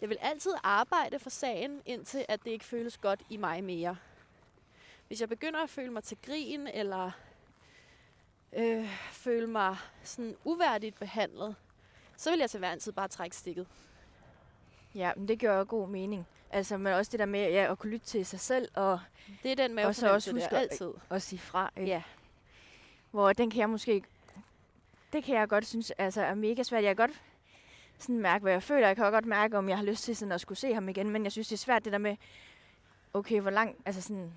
[0.00, 3.96] jeg vil altid arbejde for sagen, indtil at det ikke føles godt i mig mere.
[5.08, 7.10] Hvis jeg begynder at føle mig til grin, eller
[8.52, 11.54] øh, føle mig sådan uværdigt behandlet,
[12.16, 13.66] så vil jeg til hver en tid bare trække stikket.
[14.94, 16.26] Ja, men det gør jo god mening.
[16.50, 19.00] Altså, men også det der med ja, at kunne lytte til sig selv og,
[19.42, 20.92] Det er den Og så også huske at- altid.
[21.08, 21.70] og sige fra.
[21.76, 21.88] Ikke?
[21.90, 22.02] Ja.
[23.10, 24.02] Hvor den kan jeg måske...
[25.12, 26.84] Det kan jeg godt synes altså, er mega svært.
[26.84, 27.22] Jeg kan godt
[27.98, 28.86] sådan mærke, hvad jeg føler.
[28.86, 31.10] Jeg kan godt mærke, om jeg har lyst til sådan at skulle se ham igen.
[31.10, 32.16] Men jeg synes, det er svært det der med,
[33.14, 34.32] okay, hvor langt, altså sådan,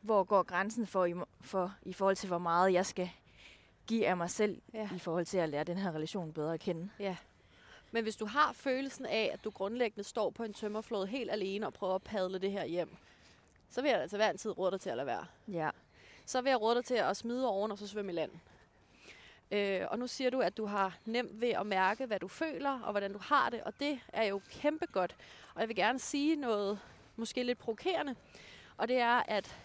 [0.00, 3.10] hvor går grænsen for i, for, i forhold til, hvor meget jeg skal
[3.86, 4.88] give af mig selv, Ja.
[4.96, 6.90] i forhold til at lære den her relation bedre at kende.
[7.90, 11.66] Men hvis du har følelsen af, at du grundlæggende står på en tømmerflåde helt alene
[11.66, 12.96] og prøver at padle det her hjem,
[13.70, 15.24] så vil jeg altså hver en tid råde dig til at lade være.
[15.48, 15.70] Ja.
[16.26, 18.30] Så vil jeg råde dig til at smide oven og så svømme i land.
[19.50, 22.80] Øh, og nu siger du, at du har nemt ved at mærke, hvad du føler
[22.80, 25.16] og hvordan du har det, og det er jo kæmpe godt.
[25.54, 26.80] Og jeg vil gerne sige noget
[27.16, 28.14] måske lidt provokerende,
[28.76, 29.56] og det er, at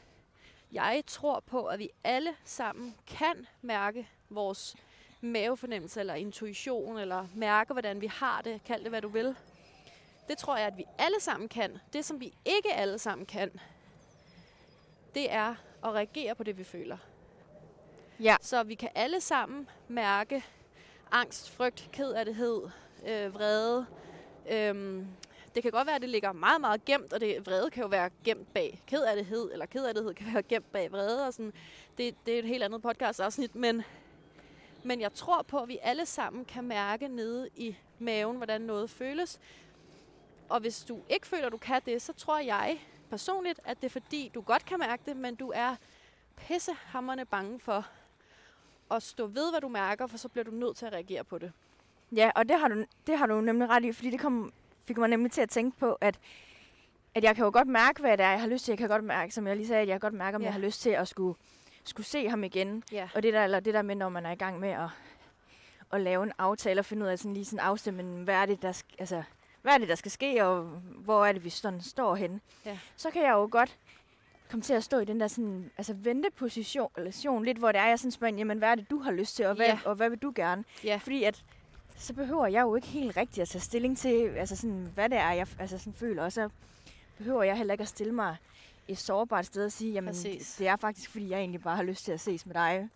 [0.74, 4.76] jeg tror på, at vi alle sammen kan mærke vores
[5.21, 9.36] mavefornemmelse eller intuition, eller mærke, hvordan vi har det, kald det hvad du vil.
[10.28, 11.78] Det tror jeg, at vi alle sammen kan.
[11.93, 13.59] Det, som vi ikke alle sammen kan,
[15.15, 16.97] det er at reagere på det, vi føler.
[18.19, 18.36] Ja.
[18.41, 20.45] Så vi kan alle sammen mærke
[21.11, 22.61] angst, frygt, kedattighed,
[23.07, 23.86] øh, vrede.
[24.49, 25.07] Øhm,
[25.55, 27.87] det kan godt være, at det ligger meget, meget gemt, og det vrede kan jo
[27.87, 31.27] være gemt bag kedattighed, eller kedattighed kan være gemt bag vrede.
[31.27, 31.53] Og sådan.
[31.97, 33.83] Det, det er et helt andet podcast-afsnit, men,
[34.83, 38.89] men jeg tror på, at vi alle sammen kan mærke nede i maven, hvordan noget
[38.89, 39.39] føles.
[40.49, 42.79] Og hvis du ikke føler, at du kan det, så tror jeg
[43.09, 45.75] personligt, at det er fordi, du godt kan mærke det, men du er
[46.35, 47.87] pissehammerne bange for
[48.91, 51.37] at stå ved, hvad du mærker, for så bliver du nødt til at reagere på
[51.37, 51.51] det.
[52.15, 54.53] Ja, og det har du, det har du nemlig ret i, fordi det kom,
[54.86, 56.19] fik mig nemlig til at tænke på, at,
[57.15, 58.71] at jeg kan jo godt mærke, hvad det er, jeg har lyst til.
[58.71, 60.45] Jeg kan godt mærke, som jeg lige sagde, at jeg kan godt mærke, om Ja.
[60.45, 61.38] jeg har lyst til at skulle,
[61.84, 62.84] skulle se ham igen.
[62.91, 63.09] Ja.
[63.15, 64.89] Og det der, eller det der med, når man er i gang med at,
[65.93, 68.61] at lave en aftale og finde ud af sådan lige sådan afstemme, hvad er det,
[68.61, 69.23] der skal, altså,
[69.61, 70.63] hvad er det, der skal ske, og
[70.97, 72.39] hvor er det, vi sådan står henne.
[72.65, 72.77] Ja.
[72.95, 73.77] Så kan jeg jo godt
[74.49, 76.91] komme til at stå i den der sådan, altså venteposition,
[77.45, 79.45] lidt hvor det er, jeg sådan spørger, jamen hvad er det, du har lyst til,
[79.45, 79.79] og hvad, Ja.
[79.86, 80.63] og hvad vil du gerne?
[80.84, 80.95] Ja.
[81.01, 81.43] Fordi at,
[81.97, 85.17] så behøver jeg jo ikke helt rigtigt at tage stilling til, altså sådan, hvad det
[85.17, 86.49] er, jeg altså sådan føler, og så
[87.17, 88.35] behøver jeg heller ikke at stille mig
[88.87, 90.55] et sårbart sted og sige, jamen Præcis.
[90.59, 92.89] det er faktisk, fordi jeg egentlig bare har lyst til at ses med dig.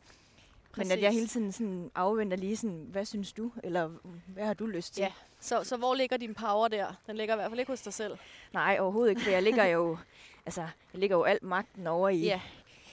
[0.78, 3.90] Men at jeg hele tiden sådan afventer lige sådan, hvad synes du, eller
[4.28, 5.02] hvad har du lyst til?
[5.02, 5.12] Ja.
[5.40, 6.94] Så, så hvor ligger din power der?
[7.08, 8.18] Den ligger i hvert fald ikke hos dig selv.
[8.54, 9.98] Nej, overhovedet ikke, for jeg ligger jo,
[10.46, 12.42] altså, jeg ligger jo alt magten over i, Ja,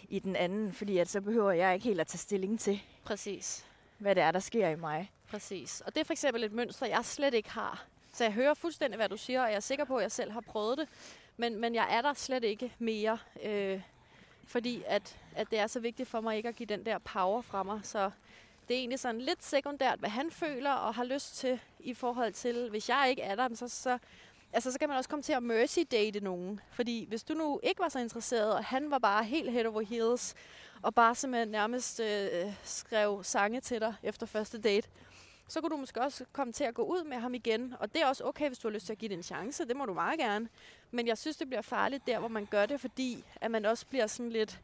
[0.08, 3.66] i den anden, fordi at så behøver jeg ikke helt at tage stilling til, præcis.
[3.98, 5.10] hvad det er, der sker i mig.
[5.34, 5.80] Præcis.
[5.86, 7.84] Og det er for eksempel et mønster, jeg slet ikke har.
[8.12, 10.30] Så jeg hører fuldstændig, hvad du siger, og jeg er sikker på, at jeg selv
[10.30, 10.88] har prøvet det.
[11.36, 13.80] Men, men jeg er der slet ikke mere, øh,
[14.44, 17.42] fordi at, at det er så vigtigt for mig ikke at give den der power
[17.42, 17.80] fra mig.
[17.82, 18.10] Så
[18.68, 22.32] det er egentlig sådan lidt sekundært, hvad han føler og har lyst til i forhold
[22.32, 23.98] til, hvis jeg ikke er der, så, så,
[24.52, 26.60] altså, så kan man også komme til at mercy date nogen.
[26.70, 29.80] Fordi hvis du nu ikke var så interesseret, og han var bare helt head over
[29.80, 30.34] heels,
[30.82, 34.88] og bare simpelthen nærmest øh, skrev sange til dig efter første date,
[35.48, 37.74] så kunne du måske også komme til at gå ud med ham igen.
[37.80, 39.64] Og det er også okay, hvis du har lyst til at give det en chance.
[39.64, 40.48] Det må du meget gerne.
[40.90, 43.86] Men jeg synes, det bliver farligt der, hvor man gør det, fordi at man også
[43.86, 44.60] bliver sådan lidt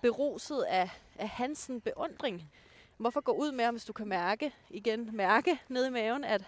[0.00, 2.50] beruset af, af hans beundring.
[2.96, 6.44] Hvorfor gå ud med ham, hvis du kan mærke, igen mærke nede i maven, at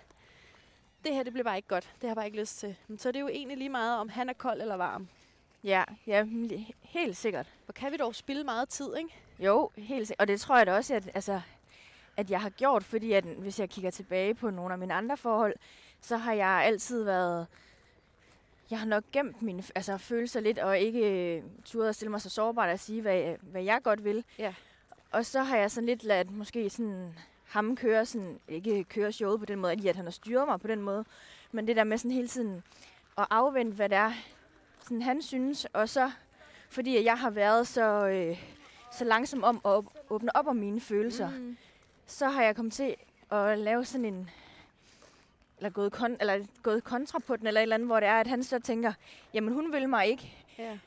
[1.04, 1.84] det her, det bliver bare ikke godt.
[1.84, 2.76] Det har jeg bare ikke lyst til.
[2.88, 5.08] Men så er det jo egentlig lige meget, om han er kold eller varm.
[5.64, 6.26] Ja, ja,
[6.82, 7.46] helt sikkert.
[7.64, 9.14] Hvor kan vi dog spille meget tid, ikke?
[9.38, 10.20] Jo, helt sikkert.
[10.20, 11.40] Og det tror jeg da også, at, altså,
[12.16, 15.16] at jeg har gjort, fordi at, hvis jeg kigger tilbage på nogle af mine andre
[15.16, 15.54] forhold,
[16.00, 17.46] så har jeg altid været...
[18.70, 22.20] Jeg har nok gemt mine altså, følelser lidt, og ikke øh, turet at stille mig
[22.20, 24.24] så sårbart at sige, hvad, hvad jeg godt vil.
[24.38, 24.54] Ja.
[25.10, 29.40] Og så har jeg sådan lidt ladt måske sådan ham køre sådan, ikke køre showet
[29.40, 31.04] på den måde, at han har styret mig på den måde,
[31.52, 32.62] men det der med sådan hele tiden
[33.18, 34.12] at afvente, hvad det er,
[34.80, 36.10] sådan han synes, og så
[36.68, 38.44] fordi jeg har været så, øh,
[38.92, 41.56] så langsom om at åb- åbne op om mine følelser, mm.
[42.06, 42.94] Så har jeg kommet til
[43.30, 44.30] at lave sådan en,
[45.56, 48.20] eller gået, kon, eller gået kontra på den, eller et eller andet, hvor det er,
[48.20, 48.92] at han så tænker,
[49.34, 50.78] jamen hun vil mig ikke, Ja.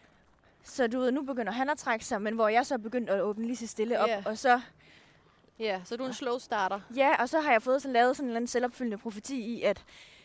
[0.63, 3.09] så du ved, nu begynder han at trække sig, men hvor jeg så er begyndt
[3.09, 4.23] at åbne lige så stille op, Ja.
[4.25, 4.61] og så
[5.59, 6.79] ja, så er du en slow starter.
[6.95, 9.61] Ja, og så har jeg fået sådan lavet sådan en eller anden selvopfyldende profeti i,
[9.61, 9.83] at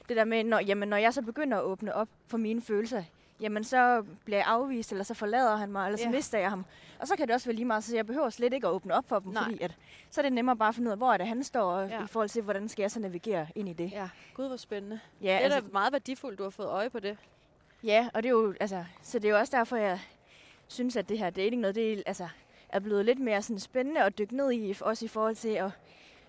[0.08, 3.04] det der med, når, jamen, når jeg så begynder at åbne op for mine følelser,
[3.42, 6.10] jamen så bliver jeg afvist, eller så forlader han mig, eller så Ja.
[6.10, 6.64] mister jeg ham.
[6.98, 8.94] Og så kan det også være lige meget, så jeg behøver slet ikke at åbne
[8.94, 9.44] op for dem, Nej.
[9.44, 9.76] fordi at,
[10.10, 11.88] så er det nemmere bare at finde ud af, hvor er det, han står, og
[11.88, 12.04] Ja.
[12.04, 13.92] i forhold til, hvordan skal jeg så navigere ind i det.
[13.92, 15.00] Ja, gud hvor spændende.
[15.22, 17.16] Ja, det er altså, da meget værdifuldt, du har fået øje på det.
[17.84, 20.00] ja, og det er jo, altså, så det er jo også derfor, jeg
[20.68, 22.28] synes, at det her dating noget, det er, altså,
[22.68, 25.70] er blevet lidt mere sådan spændende at dykke ned i, også i forhold til at,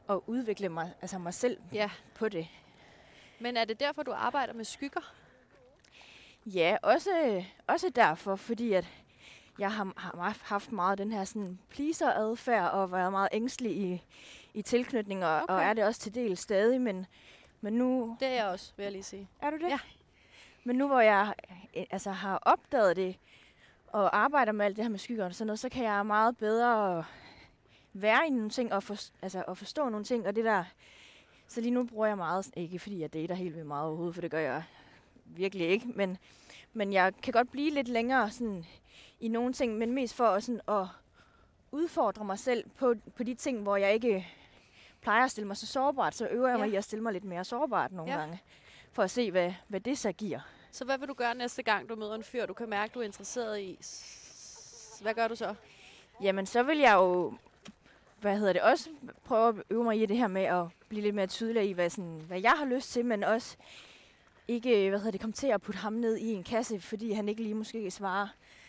[0.10, 1.90] at udvikle mig, altså mig selv Ja.
[2.16, 2.48] på det.
[3.40, 5.14] Men er det derfor, du arbejder med skygger?
[6.46, 8.88] Ja, også, også derfor, fordi at
[9.60, 14.04] jeg har, har haft meget den her sådan pleaser-adfærd og været meget ængstelig i,
[14.54, 15.54] i tilknytning, og, okay.
[15.54, 17.06] og er det også til del stadig, men,
[17.62, 18.18] men nu...
[18.20, 19.30] Det er jeg også, vil jeg lige sige.
[19.42, 19.70] Er du det?
[19.70, 19.80] Ja.
[20.64, 21.34] Men nu hvor jeg
[21.90, 23.18] altså, har opdaget det,
[23.88, 26.38] og arbejder med alt det her med skygger og sådan noget, så kan jeg meget
[26.38, 27.04] bedre
[27.94, 30.64] være i nogle ting og, for, altså, og forstå nogle ting, og det der...
[31.48, 34.22] Så lige nu bruger jeg meget, ikke fordi jeg dater helt vildt meget overhovedet, for
[34.22, 34.64] det gør jeg
[35.38, 36.18] virkelig ikke, men,
[36.74, 38.66] men jeg kan godt blive lidt længere sådan,
[39.20, 40.86] i nogle ting, men mest for sådan, at
[41.72, 44.28] udfordre mig selv på, på de ting, hvor jeg ikke
[45.02, 46.64] plejer at stille mig så sårbart, så øver jeg Ja.
[46.66, 48.20] mig i at stille mig lidt mere sårbart nogle Ja.
[48.20, 48.40] gange,
[48.92, 50.40] for at se, hvad, hvad det så giver.
[50.72, 53.00] Så hvad vil du gøre næste gang, du møder en fyr, du kan mærke, du
[53.00, 53.80] er interesseret i?
[55.02, 55.56] Hvad gør du så?
[56.22, 57.34] Jamen, så vil jeg jo,
[58.22, 58.90] hvad hedder det, også
[59.26, 61.90] prøve at øve mig i det her med at blive lidt mere tydelig i, hvad,
[61.90, 63.58] sådan, hvad jeg har lyst til, men også
[64.48, 67.30] ikke, hvad hedder det, komme til at putte ham ned i en kasse, fordi han
[67.30, 68.28] ikke lige måske svarer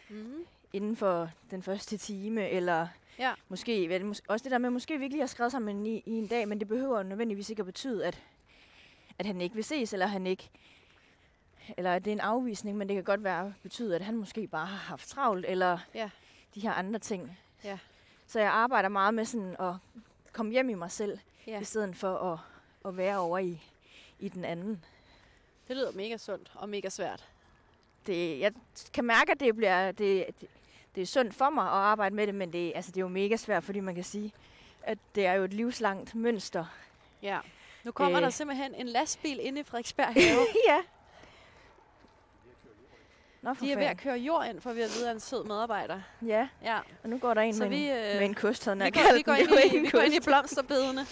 [0.09, 0.45] Mm-hmm.
[0.73, 3.33] inden for den første time, eller Ja.
[3.49, 6.11] måske, mås- også det der med, måske vi ikke lige har skrevet sammen i, i
[6.13, 8.23] en dag, men det behøver nødvendigvis ikke at betyde, at,
[9.19, 10.51] at han ikke vil ses, eller han ikke,
[11.77, 14.47] eller at det er en afvisning, men det kan godt være betyde, at han måske
[14.47, 16.11] bare har haft travlt, eller Ja.
[16.55, 17.39] de her andre ting.
[17.65, 17.79] Ja.
[18.27, 19.75] Så jeg arbejder meget med sådan at
[20.33, 21.61] komme hjem i mig selv, ja.
[21.61, 22.39] i stedet for at,
[22.89, 23.63] at være over i,
[24.21, 24.85] i den anden.
[25.69, 27.25] Det lyder mega sundt og mega svært.
[28.07, 28.53] Det, jeg
[28.95, 30.49] kan mærke, at det, bliver, det, det,
[30.95, 33.09] det er sundt for mig at arbejde med det, men det, altså, det er jo
[33.09, 34.33] mega svært, fordi man kan sige,
[34.83, 36.65] at det er jo et livslangt mønster.
[37.23, 37.39] Ja.
[37.85, 38.23] Nu kommer øh.
[38.25, 40.47] Der simpelthen en lastbil ind i Frederiksberg have.
[40.69, 40.79] ja.
[43.43, 45.21] Nå, for De er ved at køre jord ind, for vi at vide af en
[45.21, 46.01] sød medarbejder.
[46.27, 46.79] Ja, Ja.
[47.03, 48.91] og nu går der en Så med, vi, en, øh, med en kost, havde Vi
[48.91, 51.07] går, vi, går ind i, vi går ind i blomsterbedene,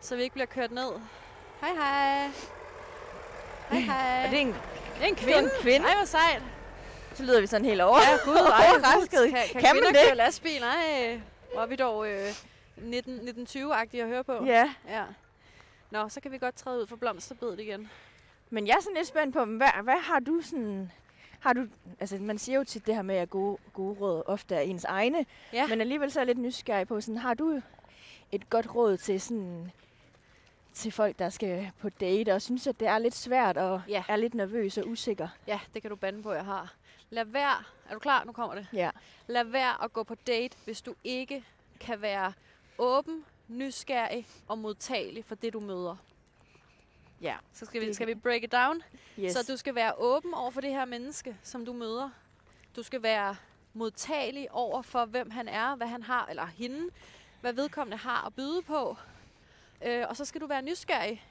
[0.00, 0.90] så vi ikke bliver kørt ned.
[1.60, 2.30] Hej hej.
[3.70, 4.24] Hej hej.
[4.24, 4.54] Og det er en, det
[5.02, 5.50] er en det er en kvinde.
[5.60, 5.86] kvinde.
[5.88, 6.42] Ej, hvor sejt.
[7.14, 7.98] Så lyder vi sådan helt over.
[7.98, 9.30] Ja, gud, ej, overrasket.
[9.34, 10.00] Kan, kan, Kan man det?
[10.06, 10.60] køre lastbil?
[10.60, 11.20] Nej,
[11.52, 12.28] hvor er vi dog øh,
[12.76, 14.44] 19, 1920-agtige at høre på.
[14.44, 15.02] Ja, ja.
[15.90, 17.90] Nå, så kan vi godt træde ud for blomsterbedet igen.
[18.50, 20.92] men jeg er sådan lidt spændt på, hvad, hvad har du sådan...
[21.40, 21.66] Har du,
[22.00, 24.84] altså man siger jo tit det her med, at gode, gode råd ofte er ens
[24.84, 25.66] egne, Ja.
[25.66, 27.60] men alligevel så er jeg lidt nysgerrig på, sådan, har du
[28.32, 29.72] et godt råd til sådan
[30.76, 34.04] til folk, der skal på date og synes, at det er lidt svært og Ja.
[34.08, 35.28] er lidt nervøs og usikker?
[35.46, 36.74] Ja, det kan du bande på, jeg har.
[37.10, 37.62] Lad være.
[37.88, 38.24] Er du klar?
[38.24, 38.66] Nu kommer det.
[38.72, 38.90] Ja.
[39.26, 41.44] Lad være at gå på date, hvis du ikke
[41.80, 42.32] kan være
[42.78, 45.96] åben, nysgerrig og modtagelig for det, du møder.
[47.20, 47.34] Ja.
[47.52, 48.82] Så skal vi, skal vi break it down.
[49.18, 49.32] Yes.
[49.32, 52.10] Så du skal være åben over for det her menneske, som du møder.
[52.76, 53.36] Du skal være
[53.74, 56.88] modtagelig over for, hvem han er, hvad han har, eller hende,
[57.40, 58.96] hvad vedkommende har at byde på.
[59.84, 61.24] Øh, og så skal du være nysgerrig.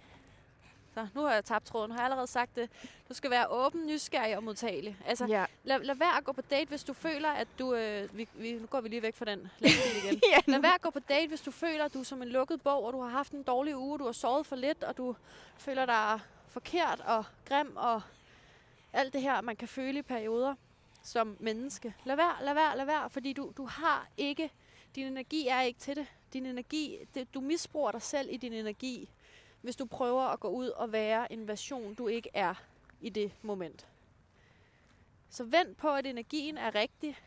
[0.93, 2.69] Så nu har jeg tabt tråden, har jeg allerede sagt det.
[3.09, 4.97] Du skal være åben, nysgerrig og modtagelig.
[5.05, 5.45] Altså, ja.
[5.63, 7.73] lad, lad være at gå på date, hvis du føler, at du...
[7.73, 10.21] Øh, vi, vi, nu går vi lige væk fra den lastbil igen.
[10.31, 12.27] ja, Lad være at gå på date, hvis du føler, at du er som en
[12.27, 14.97] lukket bog, og du har haft en dårlig uge, du har sovet for lidt, og
[14.97, 15.15] du
[15.57, 16.19] føler dig
[16.49, 18.01] forkert og grim og
[18.93, 20.55] alt det her, man kan føle i perioder
[21.03, 21.93] som menneske.
[22.03, 24.51] Lad være, lad være, lad være, fordi du, du har ikke,
[24.95, 26.07] din energi er ikke til det.
[26.35, 29.09] Din energi, det, du misbruger dig selv i din energi,
[29.61, 32.53] hvis du prøver at gå ud og være en version, du ikke er
[33.01, 33.87] i det moment.
[35.29, 37.17] Så vent på, at energien er rigtig.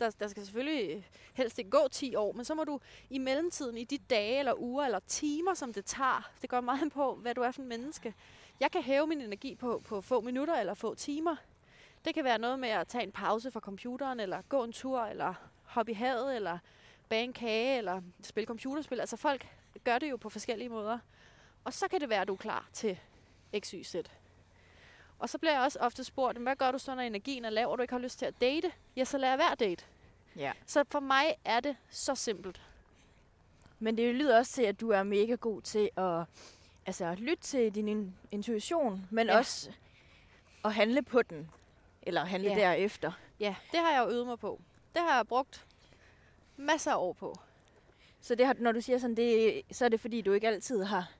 [0.00, 2.80] Der, der skal selvfølgelig helst ikke gå 10 år, men så må du
[3.10, 6.92] i mellemtiden, i de dage eller uger eller timer, som det tager, det går meget
[6.92, 8.14] på, hvad du er for en menneske.
[8.60, 11.36] Jeg kan hæve min energi på, på få minutter eller få timer.
[12.04, 15.00] Det kan være noget med at tage en pause fra computeren, eller gå en tur,
[15.00, 16.58] eller hoppe i havet, eller
[17.14, 19.00] bage en kage, eller spille computerspil.
[19.00, 19.46] Altså folk
[19.84, 20.98] gør det jo på forskellige måder.
[21.64, 22.98] Og så kan det være, at du er klar til
[23.60, 23.94] X, Y, Z.
[25.18, 27.70] Og så bliver jeg også ofte spurgt, hvad gør du så, når energien er lav,
[27.70, 28.72] og du ikke har lyst til at date?
[28.96, 29.84] Ja, så lad være at date.
[30.36, 30.52] ja.
[30.66, 32.62] Så for mig er det så simpelt.
[33.78, 36.24] Men det lyder også til, at du er mega god til at
[36.86, 39.38] altså, lytte til din in- intuition, men Ja.
[39.38, 39.70] også
[40.64, 41.50] at handle på den.
[42.02, 42.56] Eller handle ja.
[42.56, 43.12] derefter.
[43.40, 44.60] Ja, det har jeg jo øvet mig på.
[44.94, 45.66] Det har jeg brugt
[46.56, 47.36] masser af år på.
[48.20, 50.82] Så det har, når du siger sådan, det, så er det fordi, du ikke altid
[50.82, 51.12] har,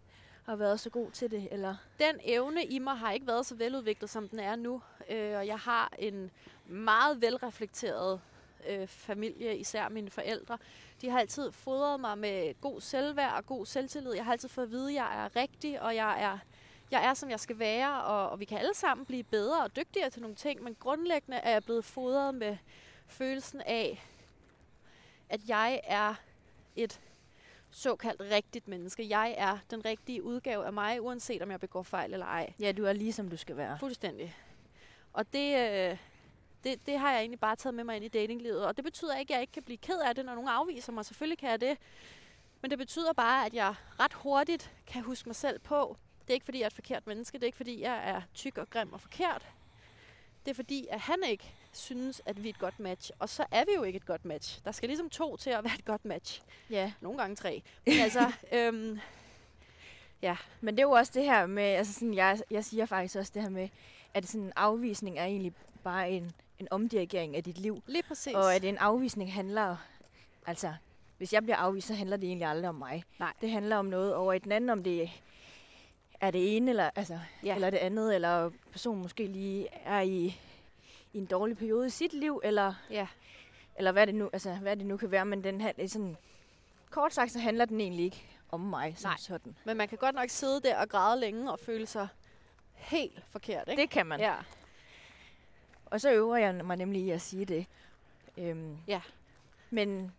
[0.45, 1.77] har været så god til det, eller?
[1.99, 4.83] Den evne i mig har ikke været så veludviklet, som den er nu.
[5.11, 6.31] Øh, og jeg har en
[6.67, 8.21] meget velreflekteret
[8.69, 10.59] øh, familie, især mine forældre.
[11.01, 14.15] De har altid fodret mig med god selvværd og god selvtillid.
[14.15, 16.39] Jeg har altid fået at vide, at jeg er rigtig, og jeg er,
[16.91, 18.03] jeg er som jeg skal være.
[18.03, 21.37] Og, og vi kan alle sammen blive bedre og dygtigere til nogle ting, men grundlæggende
[21.37, 22.57] er jeg blevet fodret med
[23.07, 24.05] følelsen af,
[25.29, 26.15] at jeg er
[26.77, 27.01] et
[27.71, 29.09] såkaldt rigtigt menneske.
[29.09, 32.53] Jeg er den rigtige udgave af mig, uanset om jeg begår fejl eller ej.
[32.61, 33.79] Ja, du er lige som du skal være.
[33.79, 34.37] Fuldstændig.
[35.13, 35.99] Og det, øh,
[36.65, 38.67] det, det har jeg egentlig bare taget med mig ind i datinglivet.
[38.67, 40.93] Og det betyder ikke, at jeg ikke kan blive ked af det, når nogen afviser
[40.93, 41.05] mig.
[41.05, 41.79] Selvfølgelig kan jeg det.
[42.61, 45.97] Men det betyder bare, at jeg ret hurtigt kan huske mig selv på.
[46.23, 47.35] Det er ikke, fordi jeg er et forkert menneske.
[47.35, 49.47] Det er ikke, fordi jeg er tyk og grim og forkert.
[50.45, 53.11] Det er fordi, at han ikke synes, at vi er et godt match.
[53.19, 54.65] Og så er vi jo ikke et godt match.
[54.65, 56.43] Der skal ligesom to til at være et godt match.
[56.71, 56.93] Ja.
[57.01, 57.63] Nogle gange tre.
[57.87, 58.99] Men altså, øhm,
[60.61, 63.33] Men det er jo også det her med, altså sådan, jeg, jeg siger faktisk også
[63.35, 63.69] det her med,
[64.15, 65.53] at sådan en afvisning er egentlig
[65.85, 67.83] bare en, en omdirigering af dit liv.
[67.87, 68.35] lige præcis.
[68.35, 69.77] Og at en afvisning handler,
[70.47, 70.75] altså,
[71.19, 73.05] hvis jeg bliver afvist, så handler det egentlig aldrig om mig.
[73.19, 73.33] Nej.
[73.41, 75.11] Det handler om noget over i den anden, om det
[76.21, 77.21] er det ene, eller, altså, Ja.
[77.49, 77.55] ja.
[77.55, 80.41] eller det andet, eller personen måske lige er i,
[81.15, 83.07] i en dårlig periode i sit liv, eller, Ja.
[83.77, 85.25] eller hvad, det nu, altså, hvad det nu kan være.
[85.25, 86.17] Men den her, det er sådan,
[86.91, 89.17] kort sagt, så handler den egentlig ikke om mig som Nej.
[89.19, 89.57] sådan.
[89.65, 92.09] Men man kan godt nok sidde der og græde længe og føle sig
[92.75, 93.83] helt forkert, ikke?
[93.83, 94.21] Det kan man.
[94.21, 94.35] Ja.
[95.87, 97.67] Og så øver jeg mig nemlig i at sige det.
[98.39, 99.01] Øhm, Ja.
[99.71, 100.13] Men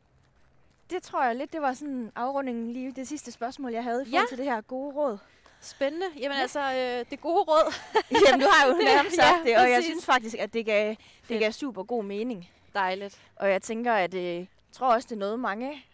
[0.90, 4.06] det tror jeg lidt, det var sådan afrundingen lige det sidste spørgsmål, jeg havde i
[4.06, 4.30] forhold Ja.
[4.30, 5.18] til det her gode råd.
[5.66, 6.06] Spændende.
[6.20, 7.74] Jamen altså, øh, det gode råd.
[8.28, 9.86] Jamen, du har jo nærmest Ja, sagt det, og jeg præcis.
[9.92, 10.96] synes faktisk, at det gav,
[11.30, 12.50] det gav super god mening.
[12.74, 13.22] Dejligt.
[13.36, 15.86] Og jeg tænker, at øh, jeg tror også, det er noget, mange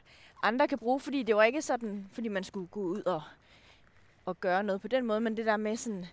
[0.44, 3.22] andre kan bruge, fordi det var ikke sådan, fordi man skulle gå ud og,
[4.26, 6.06] og gøre noget på den måde, men det der med sådan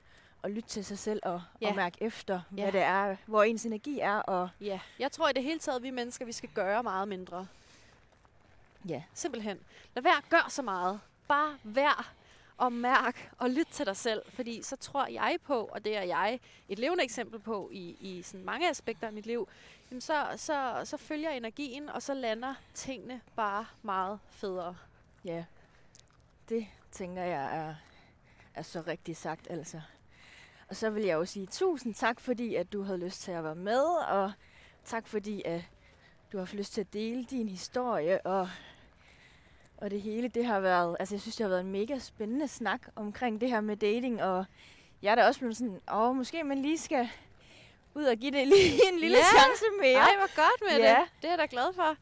[0.44, 1.68] at lytte til sig selv og, Ja.
[1.68, 2.62] og mærke efter, Ja.
[2.62, 4.80] hvad det er, hvor ens energi er, og Ja.
[4.98, 7.46] Jeg tror i det hele taget, vi mennesker, vi skal gøre meget mindre.
[8.88, 9.59] ja, Simpelthen.
[9.94, 11.00] Lad være at gøre så meget.
[11.28, 12.11] Bare vær
[12.59, 16.02] og mærk og lyt til dig selv, fordi så tror jeg på, og det er
[16.02, 19.48] jeg et levende eksempel på i, i sådan mange aspekter af mit liv,
[19.90, 24.76] jamen så, så, så følger energien, og så lander tingene bare meget federe.
[25.24, 25.44] Ja,
[26.48, 27.74] det tænker jeg er,
[28.54, 29.80] er så rigtigt sagt, altså.
[30.68, 33.44] Og så vil jeg jo sige tusind tak, fordi at du havde lyst til at
[33.44, 34.32] være med, og
[34.84, 35.62] tak fordi at
[36.32, 38.48] du har haft lyst til at dele din historie, og,
[39.79, 42.49] og det hele, det har været, altså jeg synes, det har været en mega spændende
[42.49, 44.45] snak omkring det her med dating, og
[45.03, 47.09] jeg er da også blevet sådan, åh, måske man lige skal
[47.95, 49.22] ud og give det lige en lille Ja.
[49.39, 49.95] chance mere.
[49.99, 50.91] Ej, hvor godt med Ja.
[50.91, 50.99] det.
[51.22, 51.97] Det er jeg da glad for.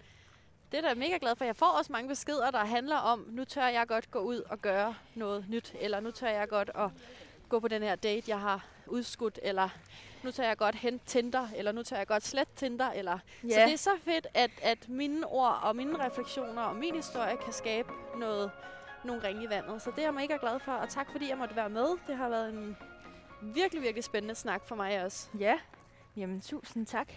[0.73, 1.45] Det er da mega glad for.
[1.45, 4.59] Jeg får også mange beskeder, der handler om, nu tør jeg godt gå ud og
[4.63, 6.91] gøre noget nyt, eller nu tør jeg godt at
[7.49, 9.69] gå på den her date, jeg har udskudt, eller
[10.23, 13.19] nu tør jeg godt hente Tinder, eller nu tør jeg godt slet Tinder, eller...
[13.45, 13.49] Ja.
[13.49, 17.37] Så det er så fedt, at, at mine ord og mine refleksioner og min historie
[17.45, 18.51] kan skabe noget,
[19.05, 19.83] nogle ringe i vandet.
[19.83, 21.87] Så det er jeg mega glad for, og tak fordi jeg måtte være med.
[22.07, 22.77] Det har været en
[23.43, 25.29] virkelig, virkelig spændende snak for mig også.
[25.39, 25.59] Ja,
[26.17, 27.13] jamen tusind tak.